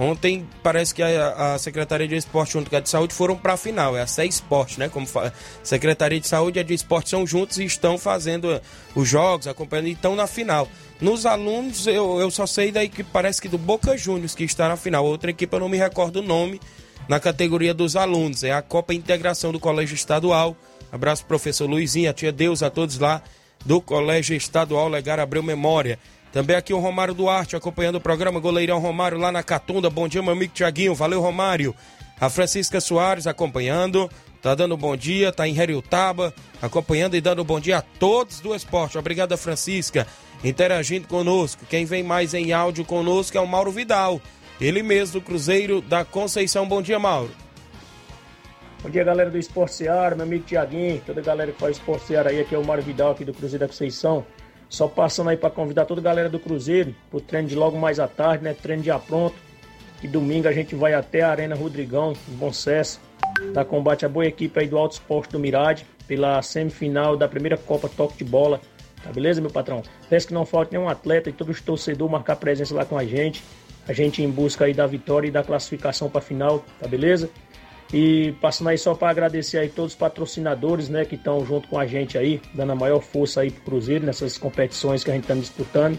[0.00, 3.52] Ontem parece que a, a Secretaria de Esporte junto com a de Saúde foram para
[3.52, 4.88] a final, é a CE Esporte, né?
[4.88, 5.30] Como fala,
[5.62, 8.62] Secretaria de Saúde e a de Esporte são juntos e estão fazendo
[8.94, 10.66] os jogos, acompanhando e estão na final.
[11.02, 14.70] Nos alunos, eu, eu só sei da equipe, parece que do Boca Juniors, que está
[14.70, 15.04] na final.
[15.04, 16.58] Outra equipe eu não me recordo o nome
[17.06, 18.42] na categoria dos alunos.
[18.42, 20.56] É a Copa Integração do Colégio Estadual.
[20.90, 23.22] Abraço, professor Luizinho, a tia Deus, a todos lá
[23.66, 25.98] do Colégio Estadual Legar Abreu Memória.
[26.32, 29.90] Também aqui o Romário Duarte acompanhando o programa Goleirão Romário lá na Catunda.
[29.90, 30.94] Bom dia, meu amigo Tiaguinho.
[30.94, 31.74] Valeu, Romário.
[32.20, 34.08] A Francisca Soares acompanhando.
[34.42, 38.54] Tá dando bom dia, tá em Heriutaba, acompanhando e dando bom dia a todos do
[38.54, 38.96] esporte.
[38.96, 40.06] Obrigado, Francisca,
[40.42, 41.66] interagindo conosco.
[41.68, 44.18] Quem vem mais em áudio conosco é o Mauro Vidal,
[44.58, 46.66] ele mesmo do Cruzeiro da Conceição.
[46.66, 47.30] Bom dia, Mauro.
[48.82, 52.06] Bom dia, galera do Esporte Seara, meu amigo Tiaguinho, toda a galera que faz Esporte
[52.06, 52.40] Seara aí.
[52.40, 54.24] Aqui é o Mário Vidal, aqui do Cruzeiro da Conceição.
[54.70, 57.98] Só passando aí para convidar toda a galera do Cruzeiro pro treino de logo mais
[57.98, 58.54] à tarde, né?
[58.54, 59.34] Treino já pronto.
[60.00, 63.00] E domingo a gente vai até a Arena Rodrigão, em Bom Sucesso,
[63.52, 67.56] dar combate à boa equipe aí do Alto Esporte do Mirade, pela semifinal da primeira
[67.56, 68.60] Copa Toque de Bola.
[69.02, 69.82] Tá beleza, meu patrão?
[70.08, 73.04] Peço que não falte nenhum atleta e todos os torcedores marcar presença lá com a
[73.04, 73.42] gente.
[73.88, 77.28] A gente em busca aí da vitória e da classificação para final, tá beleza?
[77.92, 81.78] E passando aí só para agradecer aí todos os patrocinadores, né, que estão junto com
[81.78, 85.24] a gente aí, dando a maior força aí pro Cruzeiro nessas competições que a gente
[85.24, 85.98] está disputando.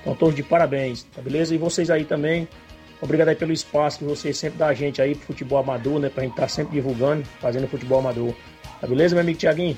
[0.00, 1.54] Então todos de parabéns, tá beleza?
[1.54, 2.46] E vocês aí também,
[3.00, 6.10] obrigado aí pelo espaço que vocês sempre dão a gente aí pro futebol amador, né,
[6.10, 8.34] pra gente estar tá sempre divulgando, fazendo futebol amador.
[8.78, 9.76] Tá beleza, meu amigo Tiaguinho?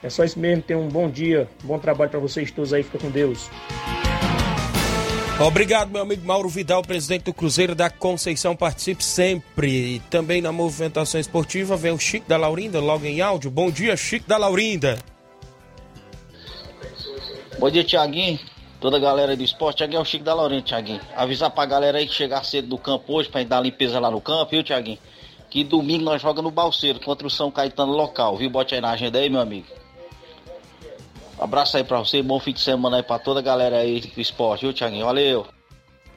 [0.00, 2.84] É só isso mesmo, tenham um bom dia, um bom trabalho para vocês todos aí,
[2.84, 3.50] fica com Deus.
[5.40, 8.54] Obrigado, meu amigo Mauro Vidal, presidente do Cruzeiro da Conceição.
[8.54, 9.96] Participe sempre.
[9.96, 13.50] E também na movimentação esportiva vem o Chico da Laurinda, logo em áudio.
[13.50, 14.98] Bom dia, Chico da Laurinda.
[17.58, 18.38] Bom dia, Tiaguinho.
[18.80, 19.78] Toda a galera do esporte.
[19.78, 21.00] Tiaguinho é o Chico da Laurinda, Tiaguinho.
[21.16, 24.10] Avisar pra galera aí que chegar cedo do campo hoje pra gente dar limpeza lá
[24.10, 24.98] no campo, viu, Tiaguinho?
[25.50, 28.48] Que domingo nós jogamos no Balseiro contra o São Caetano local, viu?
[28.48, 29.66] Bote aí na agenda aí, meu amigo.
[31.42, 34.20] Abraço aí pra você, bom fim de semana aí pra toda a galera aí do
[34.20, 35.06] esporte, viu, Thiaguinho?
[35.06, 35.46] Valeu!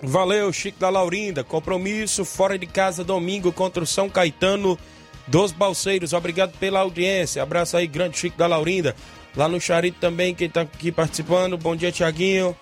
[0.01, 1.43] Valeu, Chico da Laurinda.
[1.43, 4.77] Compromisso fora de casa domingo contra o São Caetano
[5.25, 6.13] dos Balseiros.
[6.13, 7.41] Obrigado pela audiência.
[7.41, 8.95] Abraço aí, grande Chico da Laurinda.
[9.35, 11.57] Lá no Charito também, quem tá aqui participando.
[11.57, 12.55] Bom dia, Tiaguinho.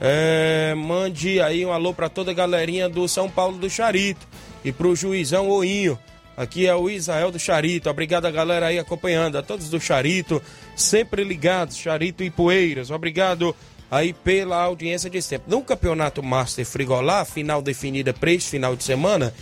[0.00, 4.26] É, mande aí um alô para toda a galerinha do São Paulo do Charito
[4.64, 5.98] e pro Juizão Oinho.
[6.40, 7.90] Aqui é o Israel do Charito.
[7.90, 10.42] Obrigado a galera aí acompanhando, a todos do Charito,
[10.74, 12.90] sempre ligados, Charito e Poeiras.
[12.90, 13.54] Obrigado
[13.90, 15.50] aí pela audiência de sempre.
[15.50, 19.34] No Campeonato Master Frigolá, final definida para este final de semana,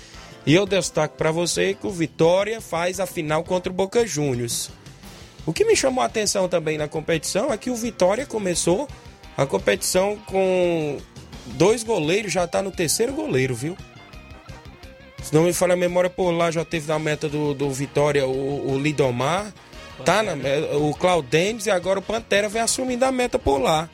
[0.44, 4.68] e eu destaco para você que o Vitória faz a final contra o Boca Juniors.
[5.46, 8.88] O que me chamou a atenção também na competição é que o Vitória começou
[9.36, 10.98] a competição com
[11.46, 13.76] dois goleiros, já está no terceiro goleiro, viu?
[15.22, 18.26] Se não me falha a memória, por lá já teve na meta do, do Vitória
[18.26, 19.52] o, o Lidomar,
[20.04, 20.34] tá na,
[20.76, 23.88] o Claudentes e agora o Pantera vem assumindo a meta por lá.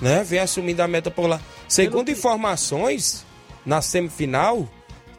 [0.00, 0.22] Né?
[0.24, 1.40] Vem assumindo a meta por lá.
[1.68, 3.24] Segundo informações,
[3.64, 4.68] na semifinal,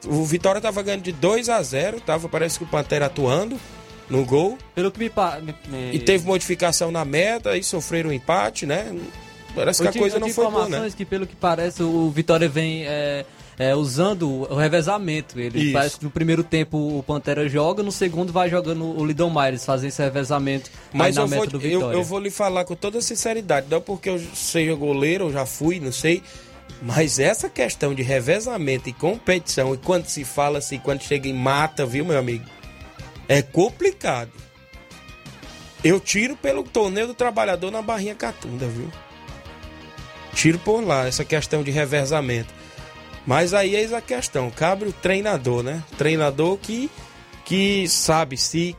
[0.06, 3.60] o Vitória estava ganhando de 2 a 0 tava, parece que o Pantera atuando
[4.10, 4.58] no gol.
[4.76, 5.12] Pelo que me,
[5.68, 5.96] me...
[5.96, 8.94] E teve modificação na meta e sofreram um empate, né?
[9.56, 10.90] Parece que a coisa não foi boa, né?
[10.96, 13.26] que pelo que parece o Vitória vem é,
[13.62, 15.40] é, usando o revezamento.
[15.40, 15.74] Ele Isso.
[15.74, 19.64] parece que no primeiro tempo o Pantera joga, no segundo vai jogando o Lidon Maires,
[19.64, 21.46] fazendo esse revezamento Mas eu vou.
[21.62, 25.46] Eu, eu vou lhe falar com toda sinceridade, não porque eu seja goleiro, eu já
[25.46, 26.24] fui, não sei.
[26.82, 31.34] Mas essa questão de revezamento e competição, e quando se fala assim, quando chega em
[31.34, 32.46] mata, viu, meu amigo?
[33.28, 34.32] É complicado.
[35.84, 38.90] Eu tiro pelo torneio do trabalhador na barrinha catunda, viu?
[40.34, 42.61] Tiro por lá, essa questão de revezamento.
[43.26, 45.84] Mas aí eis a questão, cabe o treinador, né?
[45.98, 46.90] Treinador que,
[47.46, 48.76] que sabe se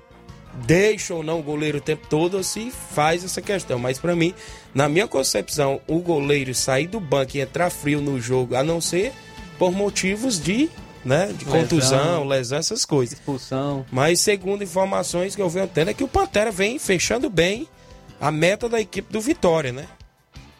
[0.54, 3.78] deixa ou não o goleiro o tempo todo ou se faz essa questão.
[3.78, 4.34] Mas para mim,
[4.74, 8.80] na minha concepção, o goleiro sair do banco e entrar frio no jogo, a não
[8.80, 9.12] ser
[9.58, 10.68] por motivos de,
[11.04, 13.18] né, de lesão, contusão, lesão, essas coisas.
[13.18, 13.86] Expulsão.
[13.90, 17.68] Mas segundo informações que eu venho tendo é que o Pantera vem fechando bem
[18.20, 19.86] a meta da equipe do Vitória, né?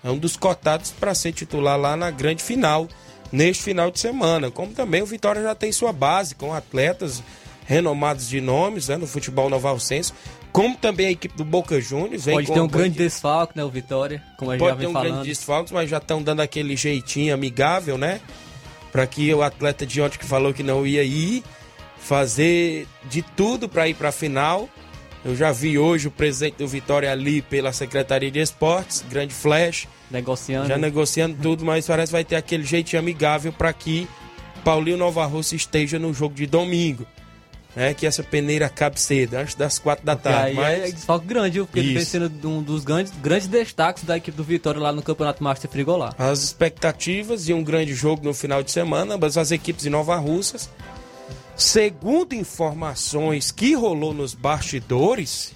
[0.05, 2.89] É um dos cotados para ser titular lá na grande final
[3.33, 4.51] neste final de semana.
[4.51, 7.23] Como também o Vitória já tem sua base com atletas
[7.67, 10.13] renomados de nomes né, no futebol novalcense,
[10.53, 12.25] como também a equipe do Boca Juniors.
[12.25, 14.81] Vem Pode ter um grande boa- desfalque, né, o Vitória, como a gente já Pode
[14.81, 15.11] ter um falando.
[15.13, 18.21] grande desfalque, mas já estão dando aquele jeitinho amigável, né?
[18.91, 21.43] Para que o atleta de ontem que falou que não ia ir,
[21.99, 24.69] fazer de tudo para ir para a final.
[25.25, 29.87] Eu já vi hoje o presidente do Vitória ali pela Secretaria de Esportes, grande flash,
[30.13, 30.69] Negociando.
[30.69, 34.07] já negociando tudo, mas parece que vai ter aquele jeitinho amigável para que
[34.65, 37.07] Paulinho Nova Rússia esteja no jogo de domingo.
[37.75, 40.49] Né, que essa peneira acabe cedo, antes das quatro da E tarde.
[40.51, 40.91] aí mas...
[40.91, 41.65] é desfalque grande, viu?
[41.65, 42.11] Porque ele vem Isso.
[42.11, 46.15] sendo um dos grandes, grandes destaques da equipe do Vitória lá no Campeonato Master Frigolar.
[46.19, 50.17] as expectativas de um grande jogo no final de semana, ambas as equipes de Nova
[50.17, 50.69] Russas.
[51.57, 55.53] Segundo informações que rolou nos bastidores,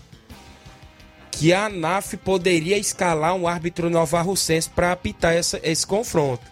[1.39, 6.43] que a ANAF poderia escalar um árbitro novarrucense para apitar essa- esse confronto.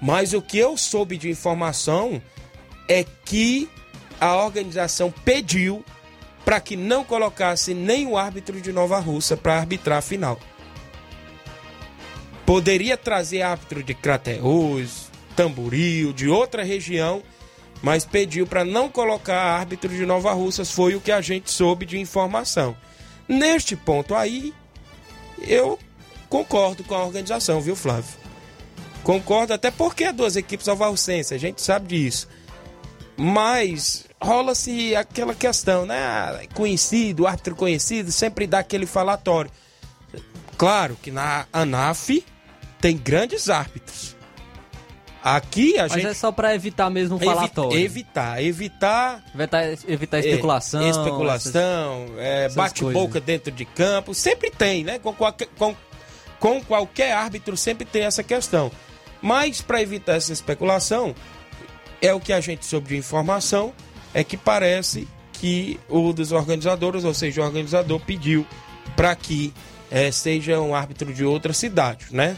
[0.00, 2.22] Mas o que eu soube de informação
[2.88, 3.68] é que
[4.20, 5.84] a organização pediu
[6.44, 10.38] para que não colocasse nenhum árbitro de Nova Russa para arbitrar a final.
[12.46, 17.20] Poderia trazer árbitro de Crateús, Tamboril, de outra região,
[17.82, 21.84] mas pediu para não colocar árbitro de Nova Russas, foi o que a gente soube
[21.84, 22.76] de informação.
[23.28, 24.54] Neste ponto aí,
[25.38, 25.78] eu
[26.28, 28.10] concordo com a organização, viu, Flávio?
[29.02, 32.28] Concordo, até porque é duas equipes novarrucenses, a gente sabe disso.
[33.16, 35.98] Mas rola-se aquela questão, né?
[35.98, 39.50] Ah, Conhecido, árbitro conhecido, sempre dá aquele falatório.
[40.56, 42.24] Claro que na ANAF
[42.80, 44.17] tem grandes árbitros.
[45.36, 47.78] Aqui a Mas gente é só pra evitar mesmo o falatório.
[47.78, 50.88] evitar, evitar Evitar, evitar é, especulação.
[50.88, 54.98] especulação, é, bate-boca dentro de campo, sempre tem, né?
[54.98, 55.74] Com qualquer, com,
[56.40, 58.70] com qualquer árbitro sempre tem essa questão.
[59.20, 61.14] Mas para evitar essa especulação,
[62.00, 63.72] é o que a gente soube de informação,
[64.14, 68.46] é que parece que o dos organizadores, ou seja, o organizador pediu
[68.96, 69.52] para que
[69.90, 72.36] eh, seja um árbitro de outra cidade, né?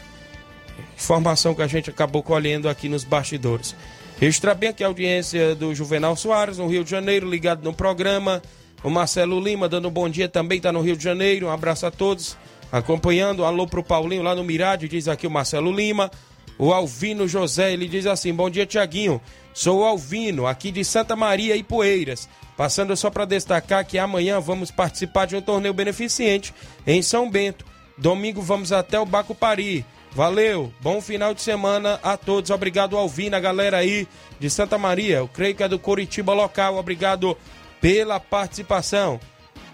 [0.95, 3.75] Informação que a gente acabou colhendo aqui nos bastidores.
[4.19, 8.41] Registrar bem aqui a audiência do Juvenal Soares, no Rio de Janeiro, ligado no programa.
[8.83, 11.47] O Marcelo Lima dando um bom dia também, está no Rio de Janeiro.
[11.47, 12.37] Um abraço a todos
[12.71, 13.43] acompanhando.
[13.43, 16.09] Alô pro Paulinho lá no Mirade, diz aqui o Marcelo Lima.
[16.57, 19.19] O Alvino José, ele diz assim: Bom dia, Tiaguinho.
[19.53, 22.29] Sou o Alvino, aqui de Santa Maria e Poeiras.
[22.55, 26.53] Passando só para destacar que amanhã vamos participar de um torneio beneficente
[26.85, 27.65] em São Bento.
[27.97, 29.85] Domingo vamos até o Bacupari.
[30.13, 32.51] Valeu, bom final de semana a todos.
[32.51, 34.05] Obrigado, Alvino, a galera aí
[34.39, 35.17] de Santa Maria.
[35.17, 36.77] Eu creio que é do Coritiba local.
[36.77, 37.37] Obrigado
[37.79, 39.19] pela participação.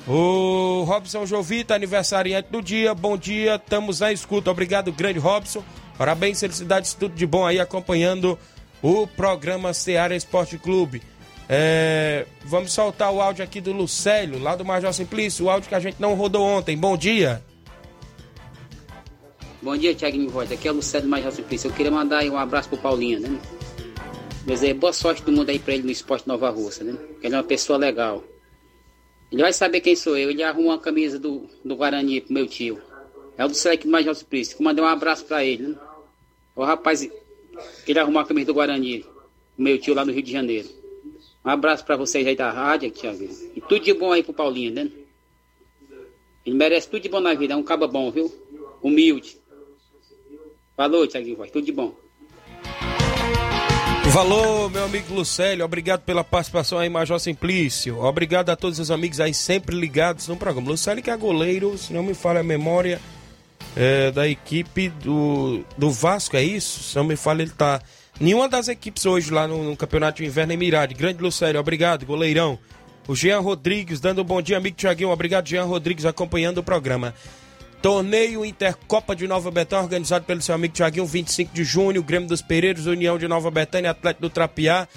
[0.08, 2.94] O Robson Jovita, aniversariante do dia.
[2.94, 4.52] Bom dia, estamos na escuta.
[4.52, 5.64] Obrigado, grande Robson.
[5.98, 8.38] Parabéns, felicidades, tudo de bom aí acompanhando
[8.82, 11.02] o programa Seara Esporte Clube.
[11.50, 15.76] É, vamos soltar o áudio aqui do Lucélio, lá do Major Simplício, o áudio que
[15.76, 16.78] a gente não rodou ontem.
[16.78, 17.42] Bom dia.
[19.68, 20.50] Bom dia, Thiaguinho Voz.
[20.50, 21.70] Aqui é o Lucélio Major Simplício.
[21.70, 23.38] Eu queria mandar um abraço pro Paulinho, né?
[24.46, 26.98] Dizer boa sorte do mundo aí pra ele no esporte Nova Russa, né?
[27.22, 28.24] Ele é uma pessoa legal.
[29.30, 30.30] Ele vai saber quem sou eu.
[30.30, 32.82] Ele arruma uma camisa do, do Guarani pro meu tio.
[33.38, 34.56] É o do Select Major Simplício.
[34.58, 35.76] Eu mandei um abraço pra ele, né?
[36.56, 37.06] O rapaz,
[37.86, 39.06] ele arrumou a camisa do Guarani,
[39.58, 40.70] o meu tio lá no Rio de Janeiro.
[41.44, 43.28] Um abraço pra vocês aí da rádio, Thiago.
[43.54, 44.90] E tudo de bom aí pro Paulinho, né?
[46.46, 47.54] Ele merece tudo de bom na vida.
[47.54, 48.34] É um caba bom, viu?
[48.82, 49.46] Humilde.
[50.78, 51.50] Falou, Thiaguinho Voz.
[51.50, 51.96] Tudo de bom.
[54.12, 58.02] Valor, meu amigo Lucélio, obrigado pela participação aí, Major Simplício.
[58.04, 60.70] Obrigado a todos os amigos aí sempre ligados no programa.
[60.70, 63.02] Lucélio que é goleiro, se não me falha a memória,
[63.76, 66.84] é, da equipe do, do Vasco, é isso?
[66.84, 67.82] Se não me falha, ele tá.
[68.20, 70.96] Nenhuma das equipes hoje lá no, no Campeonato de Inverno em Mirade.
[70.96, 72.58] Grande Lucélio, obrigado, goleirão.
[73.08, 75.12] O Jean Rodrigues dando um bom dia, amigo Tiaguinho.
[75.12, 77.14] Obrigado, Jean Rodrigues, acompanhando o programa.
[77.82, 82.42] Torneio Intercopa de Nova Betânia, organizado pelo seu amigo Tiaguinho, 25 de junho, Grêmio dos
[82.42, 84.88] Pereiros, União de Nova Betânia, Atlético do Trapiá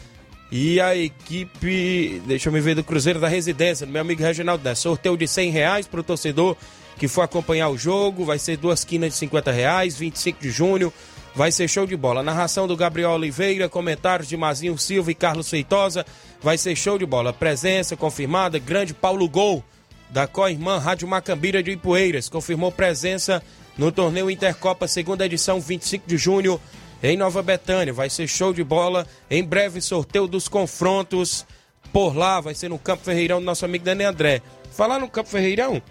[0.50, 4.82] e a equipe, deixa eu me ver, do Cruzeiro da Residência, meu amigo Reginaldo Dessa.
[4.82, 6.56] Sorteio de 100 reais para o torcedor
[6.98, 10.92] que for acompanhar o jogo, vai ser duas quinas de 50 reais, 25 de junho,
[11.34, 12.22] vai ser show de bola.
[12.22, 16.04] Narração do Gabriel Oliveira, comentários de Mazinho Silva e Carlos Feitosa,
[16.42, 17.32] vai ser show de bola.
[17.32, 19.64] Presença confirmada, grande Paulo Gol
[20.10, 23.42] da co-irmã Rádio Macambira de Ipueiras, confirmou presença
[23.78, 26.60] no torneio Intercopa, segunda edição, 25 de junho,
[27.02, 27.92] em Nova Betânia.
[27.92, 29.06] Vai ser show de bola.
[29.30, 31.46] Em breve, sorteio dos confrontos
[31.92, 32.40] por lá.
[32.40, 34.42] Vai ser no Campo Ferreirão do nosso amigo Dani André.
[34.70, 35.82] Falar no Campo Ferreirão,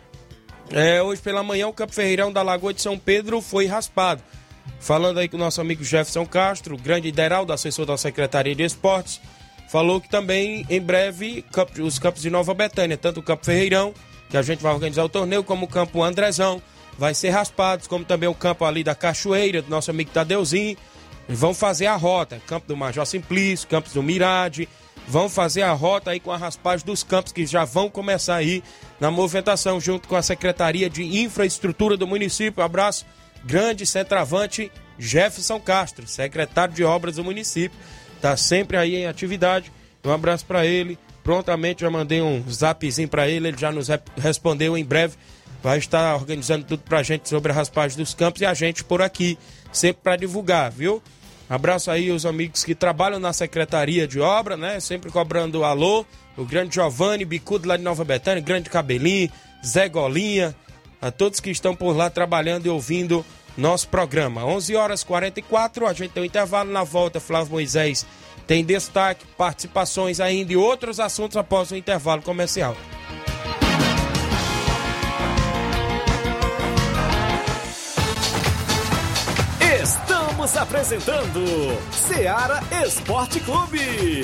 [0.72, 4.22] é, hoje pela manhã o Campo Ferreirão da Lagoa de São Pedro foi raspado.
[4.80, 9.20] falando aí com o nosso amigo Jefferson Castro, grande Ideraldo, assessor da Secretaria de Esportes,
[9.68, 11.44] falou que também em breve
[11.82, 13.94] os campos de Nova Betânia, tanto o Campo Ferreirão,
[14.30, 16.62] que a gente vai organizar o torneio, como o Campo Andrezão,
[16.98, 20.78] vai ser raspados, como também o campo ali da Cachoeira, do nosso amigo Tadeuzinho.
[21.28, 24.68] Vão fazer a rota, campo do Major Simplício, campos do Mirade,
[25.08, 28.64] vão fazer a rota aí com a raspagem dos campos que já vão começar aí
[29.00, 32.64] na movimentação junto com a Secretaria de Infraestrutura do município.
[32.64, 33.06] abraço
[33.44, 37.78] grande centroavante Jefferson Castro, secretário de Obras do município,
[38.22, 39.72] tá sempre aí em atividade.
[40.04, 40.98] Um abraço para ele.
[41.30, 45.16] Prontamente já mandei um zapzinho para ele, ele já nos respondeu em breve
[45.62, 49.00] vai estar organizando tudo pra gente sobre a raspagem dos campos e a gente por
[49.00, 49.38] aqui,
[49.72, 51.04] sempre para divulgar, viu?
[51.48, 54.80] Abraço aí os amigos que trabalham na Secretaria de Obra, né?
[54.80, 56.04] Sempre cobrando alô.
[56.36, 59.32] O grande Giovanni, Bicudo lá de Nova Betânia, grande Cabelinho,
[59.64, 60.56] Zé Golinha,
[61.00, 63.24] a todos que estão por lá trabalhando e ouvindo
[63.56, 64.44] nosso programa.
[64.46, 67.20] 11 horas 44, a gente tem um intervalo na volta.
[67.20, 68.04] Flávio Moisés
[68.50, 72.76] tem destaque, participações ainda e outros assuntos após o intervalo comercial.
[79.84, 81.46] Estamos apresentando
[81.92, 84.24] Seara Esporte Clube.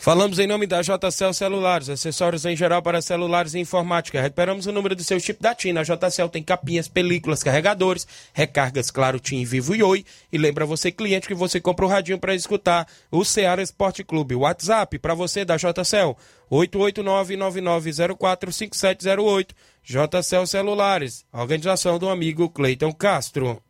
[0.00, 4.22] Falamos em nome da JCL Celulares, acessórios em geral para celulares e informática.
[4.22, 5.76] Recuperamos o número do seu chip da TIM.
[5.76, 10.04] A JCL tem capinhas, películas, carregadores, recargas, claro, TIM, Vivo e Oi.
[10.32, 14.36] E lembra você, cliente, que você compra o radinho para escutar o Ceará Esporte Clube.
[14.36, 16.16] WhatsApp para você da JCL,
[16.50, 19.48] 889-9904-5708.
[19.82, 23.60] JCL Celulares, organização do amigo Cleiton Castro.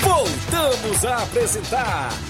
[0.00, 2.29] Voltamos a apresentar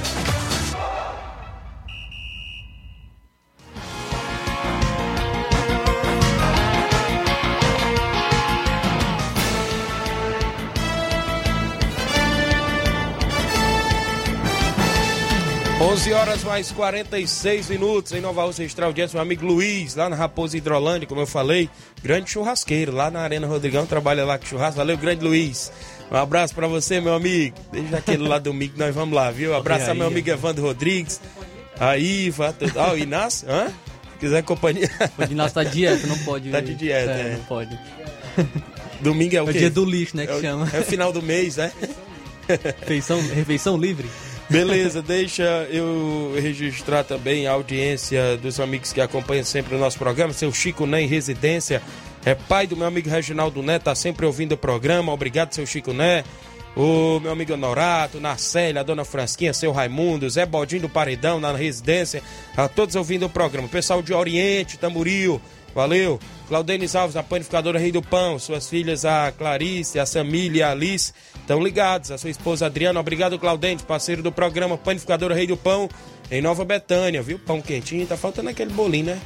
[15.81, 20.15] 11 horas mais 46 minutos em Nova Rússia Extra Audiência, meu amigo Luiz, lá na
[20.15, 21.67] Raposa Hidrolândia, como eu falei,
[22.03, 24.77] grande churrasqueiro, lá na Arena Rodrigão, trabalha lá com churrasco.
[24.77, 25.71] Valeu, grande Luiz.
[26.11, 27.57] Um abraço para você, meu amigo.
[27.71, 29.55] Desde aquele lado domingo nós vamos lá, viu?
[29.55, 31.19] Abraço ao meu amigo Evandro Rodrigues,
[31.79, 33.69] a Iva, ah, o Inácio, hã?
[33.69, 34.87] Se quiser companhia.
[35.17, 36.51] O Inácio tá de dieta, não pode.
[36.51, 37.21] Tá de dieta, é.
[37.21, 37.37] é.
[37.37, 37.79] Não pode.
[39.01, 40.69] Domingo é o É o dia do lixo, né, que é o, chama.
[40.71, 41.71] É o final do mês, né?
[42.81, 44.07] Refeição, refeição livre?
[44.51, 50.33] Beleza, deixa eu registrar também a audiência dos amigos que acompanham sempre o nosso programa.
[50.33, 51.81] Seu Chico Né em residência,
[52.25, 55.13] é pai do meu amigo Reginaldo Né, tá sempre ouvindo o programa.
[55.13, 56.25] Obrigado, seu Chico Né.
[56.75, 61.53] O meu amigo Honorato, Narcélia, a dona Fransquinha, seu Raimundo, Zé Baldinho do Paredão na
[61.53, 62.21] residência,
[62.55, 63.69] a todos ouvindo o programa.
[63.69, 65.41] Pessoal de Oriente, Tamboril,
[65.73, 66.19] valeu.
[66.47, 70.71] Claudenis Alves, a panificadora Rei do Pão, suas filhas, a Clarice, a Samília e a
[70.71, 72.11] Alice, estão ligados.
[72.11, 75.89] A sua esposa Adriana, obrigado, Claudente, parceiro do programa Panificadora Rei do Pão,
[76.29, 77.39] em Nova Betânia, viu?
[77.39, 79.19] Pão quentinho, tá faltando aquele bolinho, né?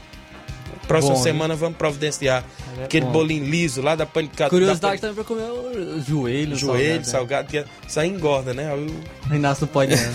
[0.87, 2.43] Próxima Bom, semana vamos providenciar
[2.79, 3.11] É aquele bom.
[3.13, 4.49] bolinho liso lá da panificadora.
[4.51, 8.71] Curiosidade também pra comer o joelho, Joelho, salgado, salgado, que isso aí engorda, né?
[8.71, 8.77] O-
[9.29, 9.35] né?
[9.35, 10.13] Inácio não pode não.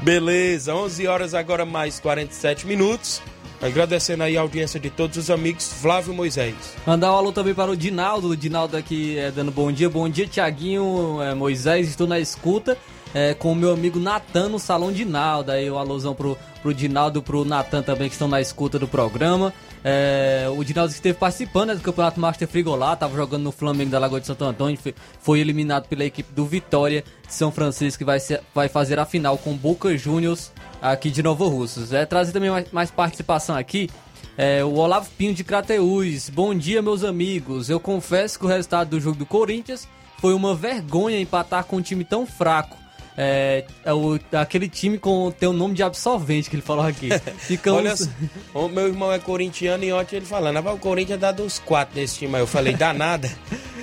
[0.00, 3.20] Beleza, 11 horas agora mais 47 minutos.
[3.64, 6.54] Agradecendo aí a audiência de todos os amigos, Flávio Moisés.
[6.86, 8.28] Mandar um alô também para o Dinaldo.
[8.28, 9.88] O Dinaldo aqui é, dando bom dia.
[9.88, 11.88] Bom dia, Tiaguinho, é, Moisés.
[11.88, 12.76] Estou na escuta
[13.14, 15.50] é, com o meu amigo Natan no Salão Dinaldo.
[15.50, 19.50] Aí um alôzão pro, pro Dinaldo pro Natan também que estão na escuta do programa.
[19.82, 23.98] É, o Dinaldo esteve participando né, do Campeonato Master Frigolá, estava jogando no Flamengo da
[23.98, 24.78] Lagoa de Santo Antônio,
[25.20, 29.04] foi eliminado pela equipe do Vitória de São Francisco, que vai, ser, vai fazer a
[29.04, 30.50] final com Boca Juniors
[30.84, 31.92] aqui de Novo Russos.
[31.92, 33.88] É, trazer também mais, mais participação aqui.
[34.36, 36.28] É, o Olavo Pinho de Crateús.
[36.28, 37.70] Bom dia, meus amigos.
[37.70, 41.82] Eu confesso que o resultado do jogo do Corinthians foi uma vergonha empatar com um
[41.82, 42.76] time tão fraco.
[43.16, 47.08] É, é o, aquele time com tem o nome de absolvente que ele falou aqui.
[47.38, 48.08] Ficamos...
[48.52, 51.60] Olha, o meu irmão é corintiano e ontem ele falando, ah, o Corinthians dá dos
[51.60, 52.42] quatro nesse time aí.
[52.42, 53.30] Eu falei, dá nada,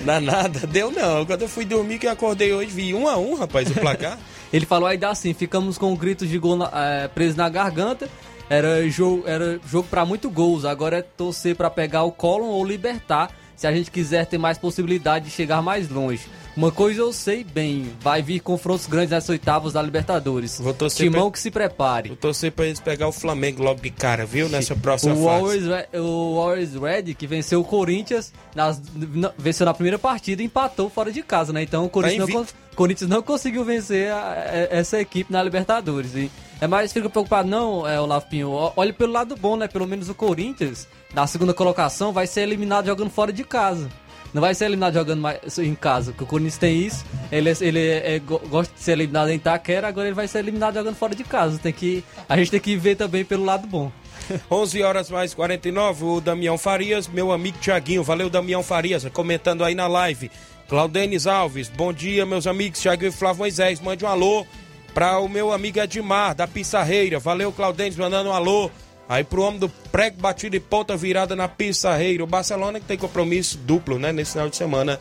[0.04, 0.66] dá nada.
[0.66, 1.24] Deu não.
[1.24, 4.18] Quando eu fui dormir, que eu acordei hoje, vi um a um, rapaz, o placar.
[4.52, 8.08] ele falou dá assim, ficamos com gritos de gol na, é, preso na garganta.
[8.50, 10.64] Era jogo, era jogo para muito gols.
[10.64, 14.58] Agora é torcer para pegar o Colon ou libertar, se a gente quiser ter mais
[14.58, 16.26] possibilidade de chegar mais longe.
[16.54, 20.60] Uma coisa eu sei bem, vai vir confrontos grandes nessas oitavas da Libertadores.
[20.60, 21.32] Vou torcer Timão pra...
[21.32, 22.08] que se prepare.
[22.10, 24.50] Vou torcer pra eles pegar o Flamengo logo de cara, viu?
[24.50, 25.34] Nessa próxima o fase.
[25.34, 30.44] Always, o Always Red, que venceu o Corinthians, nas, na, venceu na primeira partida e
[30.44, 31.62] empatou fora de casa, né?
[31.62, 32.46] Então o Corinthians, tá não,
[32.76, 36.14] Corinthians não conseguiu vencer a, a, essa equipe na Libertadores.
[36.14, 36.30] E
[36.60, 38.50] é mais, fica preocupado não, é, Olavo Pinho.
[38.76, 39.68] Olhe pelo lado bom, né?
[39.68, 43.88] Pelo menos o Corinthians, na segunda colocação, vai ser eliminado jogando fora de casa
[44.32, 47.04] não vai ser eliminado jogando mais em casa, que o Corinthians tem isso.
[47.30, 50.38] Ele, é, ele é, é, gosta de ser eliminado em Itaquera, agora ele vai ser
[50.38, 51.58] eliminado jogando fora de casa.
[51.58, 53.92] Tem que, a gente tem que ver também pelo lado bom.
[54.50, 59.74] 11 horas mais 49, o Damião Farias, meu amigo Tiaguinho, valeu Damião Farias, comentando aí
[59.74, 60.30] na live.
[60.68, 64.46] Claudenis Alves, bom dia meus amigos, Tiaguinho e Flávio Moisés, mande um alô
[64.94, 68.70] para o meu amigo Edmar, da Pissarreira, valeu Claudenis, mandando um alô
[69.12, 72.24] Aí pro homem do prego batido e ponta virada na pissarreira.
[72.24, 74.10] O Barcelona que tem compromisso duplo, né?
[74.10, 74.98] Nesse final de semana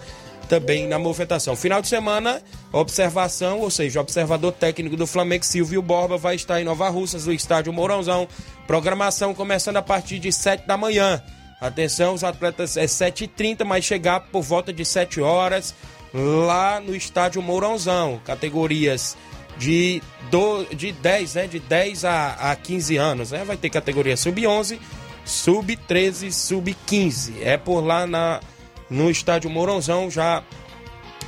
[0.50, 1.56] também na movimentação.
[1.56, 2.42] Final de semana,
[2.74, 7.32] observação, ou seja, observador técnico do Flamengo, Silvio Borba, vai estar em Nova Russas, no
[7.32, 8.28] estádio Mourãozão.
[8.68, 11.24] Programação começando a partir de 7 da manhã.
[11.62, 15.74] Atenção, os atletas é 7h30, mas chegar por volta de 7 horas
[16.14, 18.20] lá no estádio Mourãozão.
[18.26, 19.16] Categorias
[19.62, 20.02] de,
[20.32, 21.48] do, de 10, né?
[21.48, 23.44] De 10 a, a 15 anos, né?
[23.46, 24.80] Vai ter categoria sub-11,
[25.24, 27.34] sub-13, sub-15.
[27.44, 28.40] É por lá na,
[28.90, 30.44] no estádio Mourãozão, já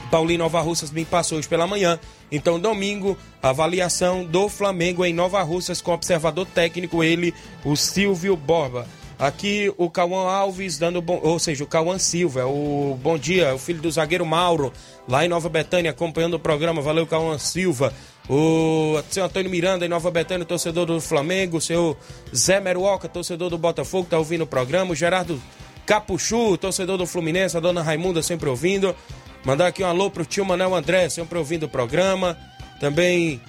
[0.09, 1.99] Paulinho Nova Russas me passou hoje pela manhã.
[2.31, 8.87] Então, domingo, avaliação do Flamengo em Nova Russas com observador técnico, ele, o Silvio Borba.
[9.19, 13.53] Aqui o Cauã Alves dando bom, ou seja, o Cauã Silva, é o bom dia,
[13.53, 14.73] o filho do zagueiro Mauro,
[15.07, 16.81] lá em Nova Betânia, acompanhando o programa.
[16.81, 17.93] Valeu, Cauã Silva.
[18.29, 21.57] O seu Antônio Miranda, em Nova Betânia, torcedor do Flamengo.
[21.57, 21.97] O seu
[22.33, 24.91] Zé Meruoca, torcedor do Botafogo, tá ouvindo o programa.
[24.91, 25.41] O Gerardo
[25.85, 27.57] Capuchu, torcedor do Fluminense.
[27.57, 28.95] A dona Raimunda sempre ouvindo.
[29.43, 32.37] Mandar aqui um alô pro tio Manel André, sempre ouvindo o programa.
[32.79, 33.41] Também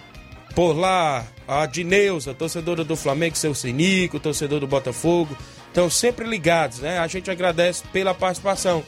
[0.55, 5.37] por lá, a Dineuza, torcedora do Flamengo, seu Sinico, torcedor do Botafogo.
[5.69, 6.99] Estão sempre ligados, né?
[6.99, 8.83] A gente agradece pela participação.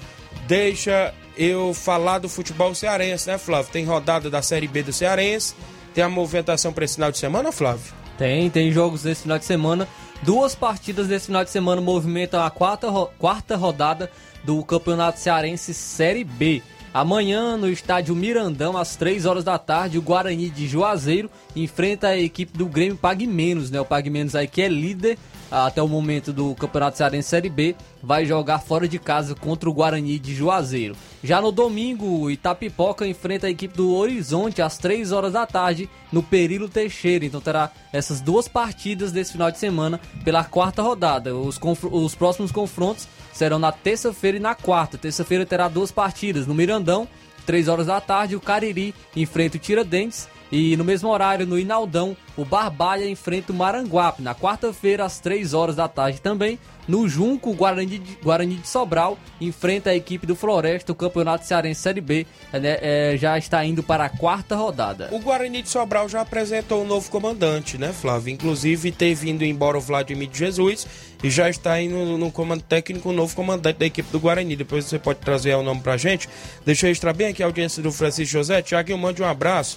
[0.47, 3.73] Deixa eu falar do futebol cearense, né, Flávio?
[3.73, 5.55] Tem rodada da Série B do Cearense.
[5.97, 7.91] Tem a movimentação para esse final de semana, Flávio?
[8.19, 9.89] Tem, tem jogos nesse final de semana.
[10.23, 12.89] Duas partidas desse final de semana movimentam a quarta,
[13.19, 14.11] quarta rodada
[14.45, 16.63] do Campeonato Cearense Série B.
[16.93, 22.19] Amanhã, no estádio Mirandão, às 3 horas da tarde, o Guarani de Juazeiro enfrenta a
[22.19, 23.81] equipe do Grêmio Pague Menos, né?
[23.81, 25.17] O Pague Menos aí que é líder
[25.51, 29.73] até o momento do Campeonato Cearense Série B, vai jogar fora de casa contra o
[29.73, 30.97] Guarani de Juazeiro.
[31.23, 35.89] Já no domingo, o Itapipoca enfrenta a equipe do Horizonte às 3 horas da tarde
[36.13, 37.25] no Perilo Teixeira.
[37.25, 41.35] Então terá essas duas partidas desse final de semana pela quarta rodada.
[41.35, 41.59] Os,
[41.91, 44.99] os próximos confrontos serão na terça-feira e na quarta.
[44.99, 47.09] Terça-feira terá duas partidas no Mirandão,
[47.45, 52.17] 3 horas da tarde, o Cariri enfrenta o Tiradentes e no mesmo horário, no Inaldão,
[52.37, 54.23] o Barbalha enfrenta o Maranguape.
[54.23, 58.69] Na quarta-feira, às 3 horas da tarde também, no Junco, o Guarani de, Guarani de
[58.69, 62.27] Sobral enfrenta a equipe do Floresta, o Campeonato Cearense Série B.
[62.53, 65.09] Né, é, já está indo para a quarta rodada.
[65.11, 68.33] O Guarani de Sobral já apresentou um novo comandante, né, Flávio?
[68.33, 70.87] Inclusive, ter vindo embora o Vladimir de Jesus
[71.25, 74.55] e já está indo no comando técnico o novo comandante da equipe do Guarani.
[74.55, 76.29] Depois você pode trazer o nome pra gente.
[76.65, 78.63] Deixa eu extrair bem aqui a audiência do Francisco José.
[78.63, 79.77] Tiago, eu mande um abraço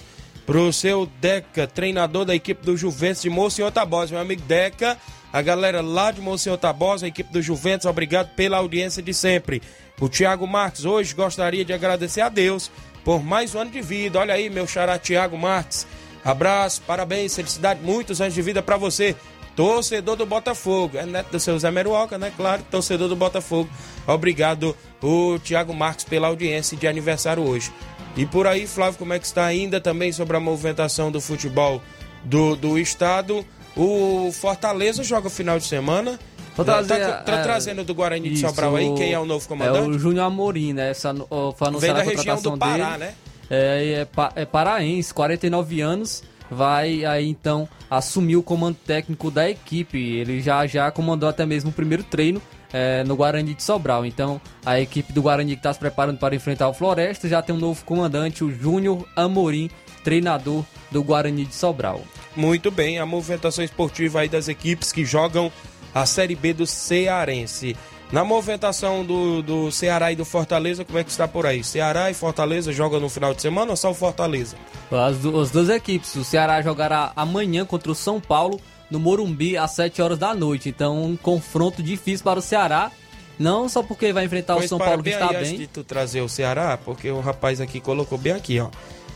[0.50, 4.10] pro seu Deca, treinador da equipe do Juventus de Monsenhor Tabosa.
[4.10, 4.98] Meu amigo Deca,
[5.32, 9.62] a galera lá de Monsenhor Tabosa, a equipe do Juventus, obrigado pela audiência de sempre.
[10.00, 12.68] O Thiago Marques hoje gostaria de agradecer a Deus
[13.04, 14.18] por mais um ano de vida.
[14.18, 15.86] Olha aí, meu xará Thiago Marques.
[16.24, 19.14] Abraço, parabéns, felicidade, muitos anos de vida para você.
[19.54, 20.98] Torcedor do Botafogo.
[20.98, 22.32] É neto do seu Zé Meruoca, né?
[22.36, 23.70] Claro, torcedor do Botafogo.
[24.04, 27.70] Obrigado, o Thiago Marques, pela audiência de aniversário hoje.
[28.16, 31.80] E por aí, Flávio, como é que está ainda também sobre a movimentação do futebol
[32.24, 33.44] do, do estado?
[33.76, 36.18] O Fortaleza joga final de semana.
[36.56, 39.78] Tô tá, tá, é, trazendo do Guarani de Sobral aí, quem é o novo comandante?
[39.78, 40.90] É o Júnior Amorim, né?
[40.90, 41.14] Essa,
[41.56, 42.98] foi Vem da região do Pará, dele.
[42.98, 43.14] né?
[43.48, 49.98] É, é, é paraense, 49 anos vai aí então assumir o comando técnico da equipe.
[49.98, 52.42] Ele já já comandou até mesmo o primeiro treino
[52.72, 54.04] é, no Guarani de Sobral.
[54.04, 57.54] Então, a equipe do Guarani que está se preparando para enfrentar o Floresta já tem
[57.54, 59.70] um novo comandante, o Júnior Amorim,
[60.04, 62.00] treinador do Guarani de Sobral.
[62.36, 65.50] Muito bem, a movimentação esportiva aí das equipes que jogam
[65.94, 67.76] a Série B do Cearense.
[68.12, 71.62] Na movimentação do, do Ceará e do Fortaleza, como é que está por aí?
[71.62, 74.56] Ceará e Fortaleza jogam no final de semana ou só o Fortaleza?
[74.90, 76.16] As, as duas equipes.
[76.16, 78.60] O Ceará jogará amanhã contra o São Paulo
[78.90, 80.68] no Morumbi às 7 horas da noite.
[80.68, 82.90] Então, um confronto difícil para o Ceará.
[83.38, 85.38] Não só porque vai enfrentar Pois o São Paulo que está aí, bem.
[85.38, 88.68] Antes de tu trazer o Ceará, porque o rapaz aqui colocou bem aqui, ó.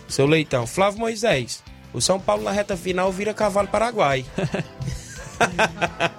[0.08, 0.66] Seu leitão.
[0.66, 1.62] Flávio Moisés.
[1.92, 4.24] O São Paulo na reta final vira cavalo paraguai.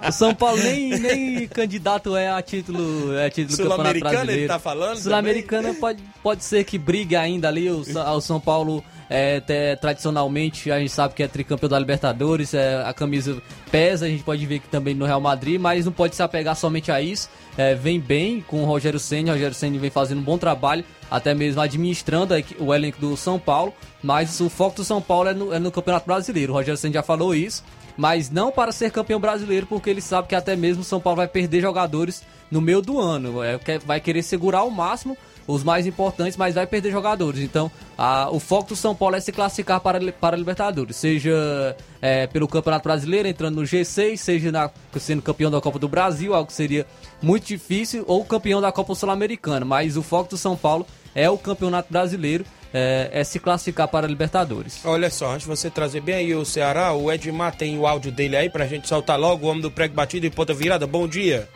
[0.06, 4.10] O São Paulo nem, nem candidato é a título, é a título do Campeonato Sul-Americana
[4.10, 4.40] Brasileiro.
[4.42, 7.70] ele tá falando Sul-Americana pode, pode ser que brigue ainda ali.
[7.70, 12.54] O, o São Paulo, é, te- tradicionalmente, a gente sabe que é tricampeão da Libertadores,
[12.54, 13.40] é, a camisa
[13.70, 16.56] pesa, a gente pode ver que também no Real Madrid, mas não pode se apegar
[16.56, 17.28] somente a isso.
[17.56, 20.84] É, vem bem com o Rogério Senna, o Rogério Senna vem fazendo um bom trabalho,
[21.10, 25.34] até mesmo administrando o elenco do São Paulo, mas o foco do São Paulo é
[25.34, 26.52] no, é no Campeonato Brasileiro.
[26.52, 27.62] O Rogério Senna já falou isso
[27.96, 31.16] mas não para ser campeão brasileiro, porque ele sabe que até mesmo o São Paulo
[31.16, 33.42] vai perder jogadores no meio do ano.
[33.42, 35.16] É, vai querer segurar ao máximo
[35.46, 37.40] os mais importantes, mas vai perder jogadores.
[37.40, 40.96] Então, a- o foco do São Paulo é se classificar para, a- para a Libertadores,
[40.96, 45.88] seja é, pelo Campeonato Brasileiro, entrando no G6, seja na- sendo campeão da Copa do
[45.88, 46.86] Brasil, algo que seria
[47.22, 49.64] muito difícil, ou campeão da Copa Sul-Americana.
[49.64, 52.44] Mas o foco do São Paulo é o Campeonato Brasileiro,
[52.74, 54.80] é, é se classificar para a Libertadores.
[54.84, 58.12] Olha só, antes de você trazer bem aí o Ceará, o Edmar tem o áudio
[58.12, 60.86] dele aí pra gente soltar logo, o homem do prego batido e ponta virada.
[60.86, 61.48] Bom dia.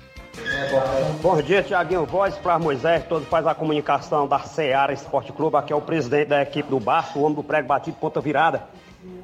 [1.21, 5.73] Bom dia, Tiaguinho Voz, para Moisés, todo faz a comunicação da Seara Esporte Clube, aqui
[5.73, 8.63] é o presidente da equipe do Barço, o homem do prego batido, ponta virada.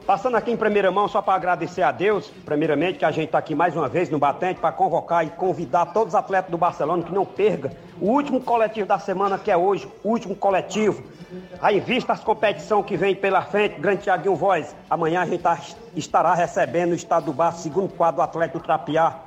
[0.06, 3.38] Passando aqui em primeira mão, só para agradecer a Deus, primeiramente, que a gente está
[3.38, 7.02] aqui mais uma vez no Batente, para convocar e convidar todos os atletas do Barcelona
[7.02, 11.02] que não perca o último coletivo da semana, que é hoje, o último coletivo.
[11.60, 15.58] Aí, vista as competições que vem pela frente, grande Tiaguinho Voz, amanhã a gente tá-
[15.94, 19.25] estará recebendo no estado do Barço, segundo quadro do Atlético Trapiá.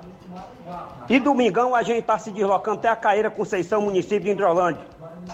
[1.09, 4.81] E domingão a gente está se deslocando até a Caeira Conceição, município de Hidrolândia.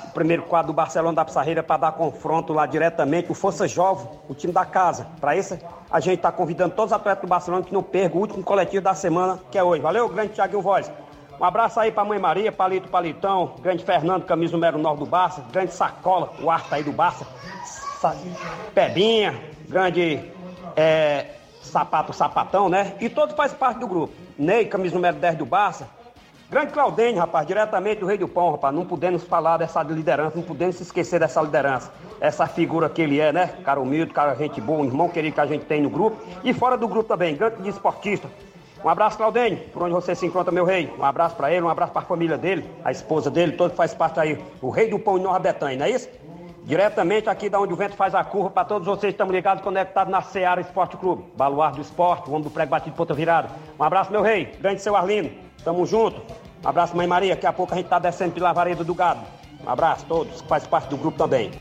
[0.08, 4.08] O primeiro quadro do Barcelona da Pissarreira para dar confronto lá diretamente, o Força Jovem,
[4.30, 5.08] o time da casa.
[5.20, 5.58] Para isso,
[5.92, 8.84] a gente está convidando todos os atletas do Barcelona que não percam o último coletivo
[8.84, 9.82] da semana, que é hoje.
[9.82, 10.92] Valeu, grande Thiaguinho Voz.
[11.40, 15.44] Um abraço aí para Mãe Maria, Palito Palitão, grande Fernando, camisa número 9 do Barça,
[15.52, 17.28] grande Sacola, o Arta aí do Barça,
[18.74, 20.32] Pebinha, grande
[20.78, 21.35] é,
[21.76, 22.94] Sapato Sapatão, né?
[23.02, 24.14] E todos fazem parte do grupo.
[24.40, 25.86] Ney, camisa número 10 do Barça.
[26.50, 28.74] Grande Claudênio, rapaz, diretamente do Rei do Pão, rapaz.
[28.74, 31.92] Não podemos falar dessa liderança, não podemos esquecer dessa liderança.
[32.22, 33.48] Essa figura que ele é, né?
[33.66, 36.16] Cara humilde, cara gente boa, um irmão querido que a gente tem no grupo.
[36.46, 38.30] E fora do grupo também, grande desportista.
[38.82, 40.90] Um abraço, Claudênio, por onde você se encontra, meu rei.
[40.98, 44.18] Um abraço pra ele, um abraço pra família dele, a esposa dele, todo faz parte
[44.18, 44.42] aí.
[44.62, 46.08] O Rei do Pão em Nova Betânia, não é isso?
[46.66, 49.63] Diretamente aqui da onde o vento faz a curva, para todos vocês que estão ligados,
[49.63, 51.24] conectados na Seara Esporte Clube.
[51.38, 53.49] Baluarte do Esporte, o homem do prego batido ponta virada.
[53.80, 54.51] Um abraço, meu rei.
[54.59, 55.30] Grande seu Arlindo.
[55.63, 56.20] Tamo junto.
[56.63, 57.36] Um abraço, mãe Maria.
[57.36, 59.22] Daqui a pouco a gente tá descendo pela vareda do gado.
[59.63, 61.51] Um abraço a todos que fazem parte do grupo também.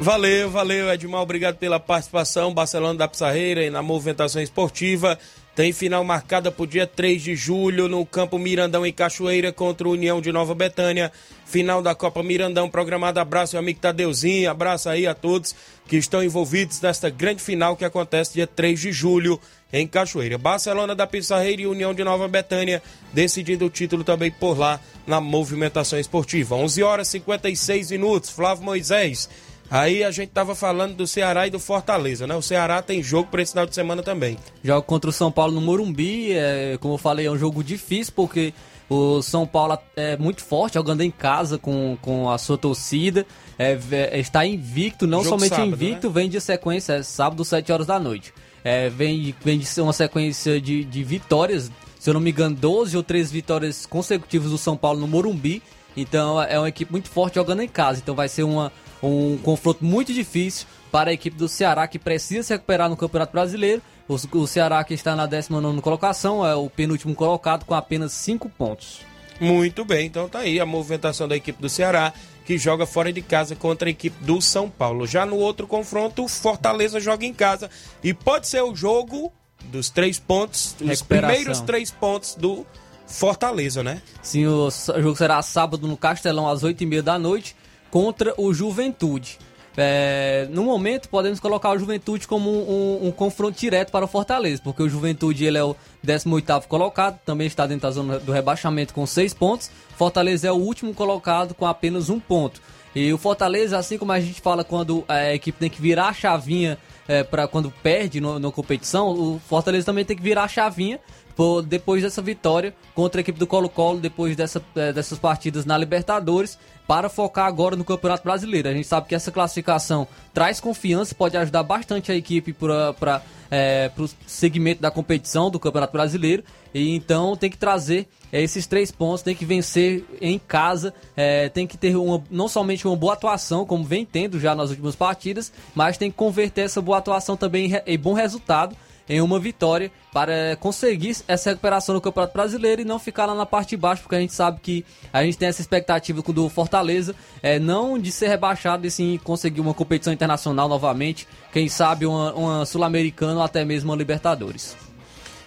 [0.00, 1.22] Valeu, valeu, Edmar.
[1.22, 2.52] Obrigado pela participação.
[2.52, 5.16] Barcelona da Pissarreira e na movimentação esportiva.
[5.54, 9.86] Tem final marcada para o dia 3 de julho no Campo Mirandão em Cachoeira contra
[9.86, 11.12] o União de Nova Betânia.
[11.46, 13.20] Final da Copa Mirandão programada.
[13.20, 14.50] Abraço, meu amigo Tadeuzinho.
[14.50, 15.54] Abraço aí a todos
[15.86, 19.40] que estão envolvidos nesta grande final que acontece dia 3 de julho
[19.72, 20.36] em Cachoeira.
[20.36, 22.82] Barcelona da Pissarreira e União de Nova Betânia
[23.12, 26.56] decidindo o título também por lá na movimentação esportiva.
[26.56, 28.30] 11 horas e 56 minutos.
[28.30, 29.28] Flávio Moisés.
[29.74, 32.36] Aí a gente tava falando do Ceará e do Fortaleza, né?
[32.36, 34.38] O Ceará tem jogo para esse final de semana também.
[34.62, 38.12] Joga contra o São Paulo no Morumbi, é, como eu falei, é um jogo difícil
[38.14, 38.54] porque
[38.88, 43.26] o São Paulo é muito forte, jogando em casa com, com a sua torcida,
[43.58, 47.72] é, é, está invicto, não Jogo somente sábado, invicto, vem de sequência, é sábado, 7
[47.72, 48.32] horas da noite.
[48.62, 51.68] É, vem, vem de ser uma sequência de, de vitórias,
[51.98, 55.60] se eu não me engano, 12 ou 13 vitórias consecutivas do São Paulo no Morumbi.
[55.96, 58.00] Então é uma equipe muito forte jogando em casa.
[58.00, 58.72] Então vai ser uma,
[59.06, 63.32] um confronto muito difícil para a equipe do Ceará que precisa se recuperar no Campeonato
[63.32, 63.82] Brasileiro.
[64.08, 68.48] O, o Ceará que está na 19 colocação é o penúltimo colocado com apenas 5
[68.50, 69.00] pontos.
[69.40, 72.12] Muito bem, então tá aí a movimentação da equipe do Ceará
[72.44, 75.06] que joga fora de casa contra a equipe do São Paulo.
[75.06, 77.70] Já no outro confronto, o Fortaleza joga em casa
[78.02, 79.32] e pode ser o jogo
[79.64, 82.66] dos três pontos, os primeiros três pontos do
[83.06, 84.02] Fortaleza, né?
[84.22, 87.56] Sim, o jogo será sábado no Castelão às 8h30 da noite
[87.98, 89.38] contra o Juventude.
[89.76, 94.08] É, no momento, podemos colocar o Juventude como um, um- um confronto direto para o
[94.08, 98.32] Fortaleza, porque o Juventude ele é o 18º colocado, também está dentro da zona do
[98.32, 99.70] rebaixamento com 6 pontos.
[99.96, 102.60] Fortaleza é o último colocado com apenas um ponto.
[102.96, 106.12] E o Fortaleza, assim como a gente fala quando a equipe tem que virar a
[106.12, 106.76] chavinha
[107.06, 110.98] é, para quando perde na competição, o Fortaleza também tem que virar a chavinha
[111.36, 115.76] por, depois dessa vitória contra a equipe do Colo-Colo, depois dessa, é, dessas partidas na
[115.76, 118.68] Libertadores, para focar agora no Campeonato Brasileiro.
[118.68, 123.90] A gente sabe que essa classificação traz confiança, pode ajudar bastante a equipe para é,
[123.96, 126.44] o segmento da competição do Campeonato Brasileiro.
[126.74, 131.48] E então tem que trazer é, esses três pontos, tem que vencer em casa, é,
[131.48, 134.94] tem que ter uma, não somente uma boa atuação, como vem tendo já nas últimas
[134.96, 138.76] partidas, mas tem que converter essa boa atuação também em, em bom resultado
[139.08, 143.44] em uma vitória para conseguir essa recuperação no Campeonato Brasileiro e não ficar lá na
[143.44, 147.14] parte de baixo, porque a gente sabe que a gente tem essa expectativa do Fortaleza,
[147.42, 152.32] é, não de ser rebaixado e sim conseguir uma competição internacional novamente, quem sabe uma,
[152.34, 154.76] uma Sul-Americana ou até mesmo uma Libertadores.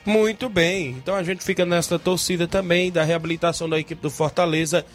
[0.05, 4.85] Muito bem, então a gente fica nesta torcida também da reabilitação da equipe do Fortaleza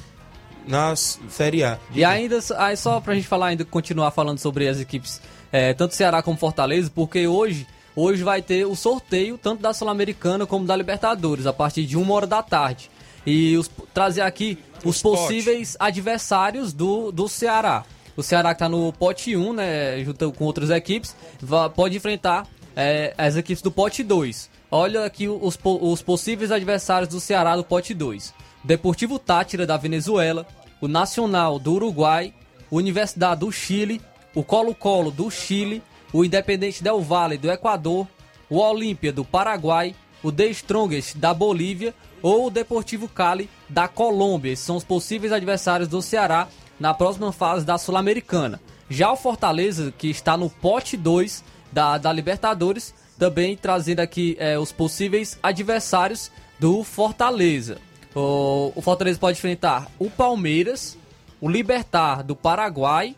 [0.66, 1.78] na Série A.
[1.94, 5.94] E ainda, aí só pra gente falar, ainda continuar falando sobre as equipes, é, tanto
[5.94, 10.74] Ceará como Fortaleza, porque hoje Hoje vai ter o sorteio tanto da Sul-Americana como da
[10.74, 12.90] Libertadores, a partir de uma hora da tarde.
[13.26, 15.18] E os, trazer aqui os spot.
[15.18, 17.84] possíveis adversários do, do Ceará.
[18.16, 21.14] O Ceará que está no pote 1, né, junto com outras equipes,
[21.74, 24.50] pode enfrentar é, as equipes do pote 2.
[24.70, 28.32] Olha aqui os, os possíveis adversários do Ceará do pote 2.
[28.64, 30.46] Deportivo Tátira da Venezuela,
[30.80, 32.32] o Nacional do Uruguai,
[32.70, 34.00] Universidade do Chile,
[34.34, 35.82] o Colo-Colo do Chile,
[36.12, 38.06] o Independente Del Valle do Equador,
[38.48, 44.52] o Olímpia do Paraguai, o The Strongest da Bolívia ou o Deportivo Cali da Colômbia.
[44.52, 46.48] Esses são os possíveis adversários do Ceará
[46.78, 48.60] na próxima fase da Sul-Americana.
[48.88, 51.42] Já o Fortaleza, que está no pote 2
[51.72, 57.78] da, da Libertadores, também trazendo aqui é, os possíveis adversários do Fortaleza.
[58.14, 60.98] O, o Fortaleza pode enfrentar o Palmeiras,
[61.40, 63.16] o Libertar do Paraguai,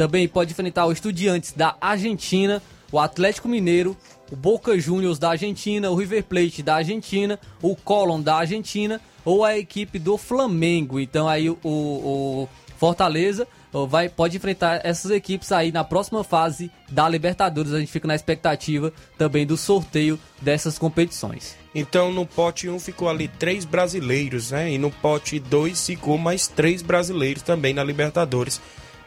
[0.00, 3.94] também pode enfrentar o Estudiantes da Argentina, o Atlético Mineiro,
[4.32, 9.44] o Boca Juniors da Argentina, o River Plate da Argentina, o Colón da Argentina ou
[9.44, 10.98] a equipe do Flamengo.
[10.98, 12.48] Então aí o, o
[12.78, 13.46] Fortaleza
[13.86, 17.74] vai, pode enfrentar essas equipes aí na próxima fase da Libertadores.
[17.74, 21.58] A gente fica na expectativa também do sorteio dessas competições.
[21.74, 24.72] Então no pote 1 ficou ali três brasileiros, né?
[24.72, 28.62] E no pote 2 ficou mais três brasileiros também na Libertadores.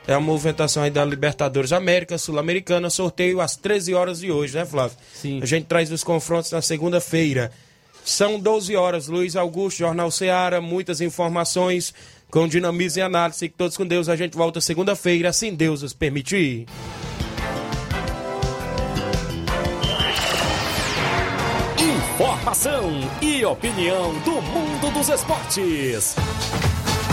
[0.07, 4.65] É a movimentação aí da Libertadores América, Sul-Americana, sorteio às 13 horas de hoje, né,
[4.65, 4.97] Flávio?
[5.13, 5.39] Sim.
[5.41, 7.51] A gente traz os confrontos na segunda-feira.
[8.03, 11.93] São 12 horas, Luiz Augusto, Jornal Ceará, muitas informações
[12.29, 13.47] com dinamismo e análise.
[13.47, 16.65] Que todos com Deus, a gente volta segunda-feira, assim Deus os permitir.
[21.79, 22.91] Informação
[23.21, 26.15] e opinião do mundo dos esportes.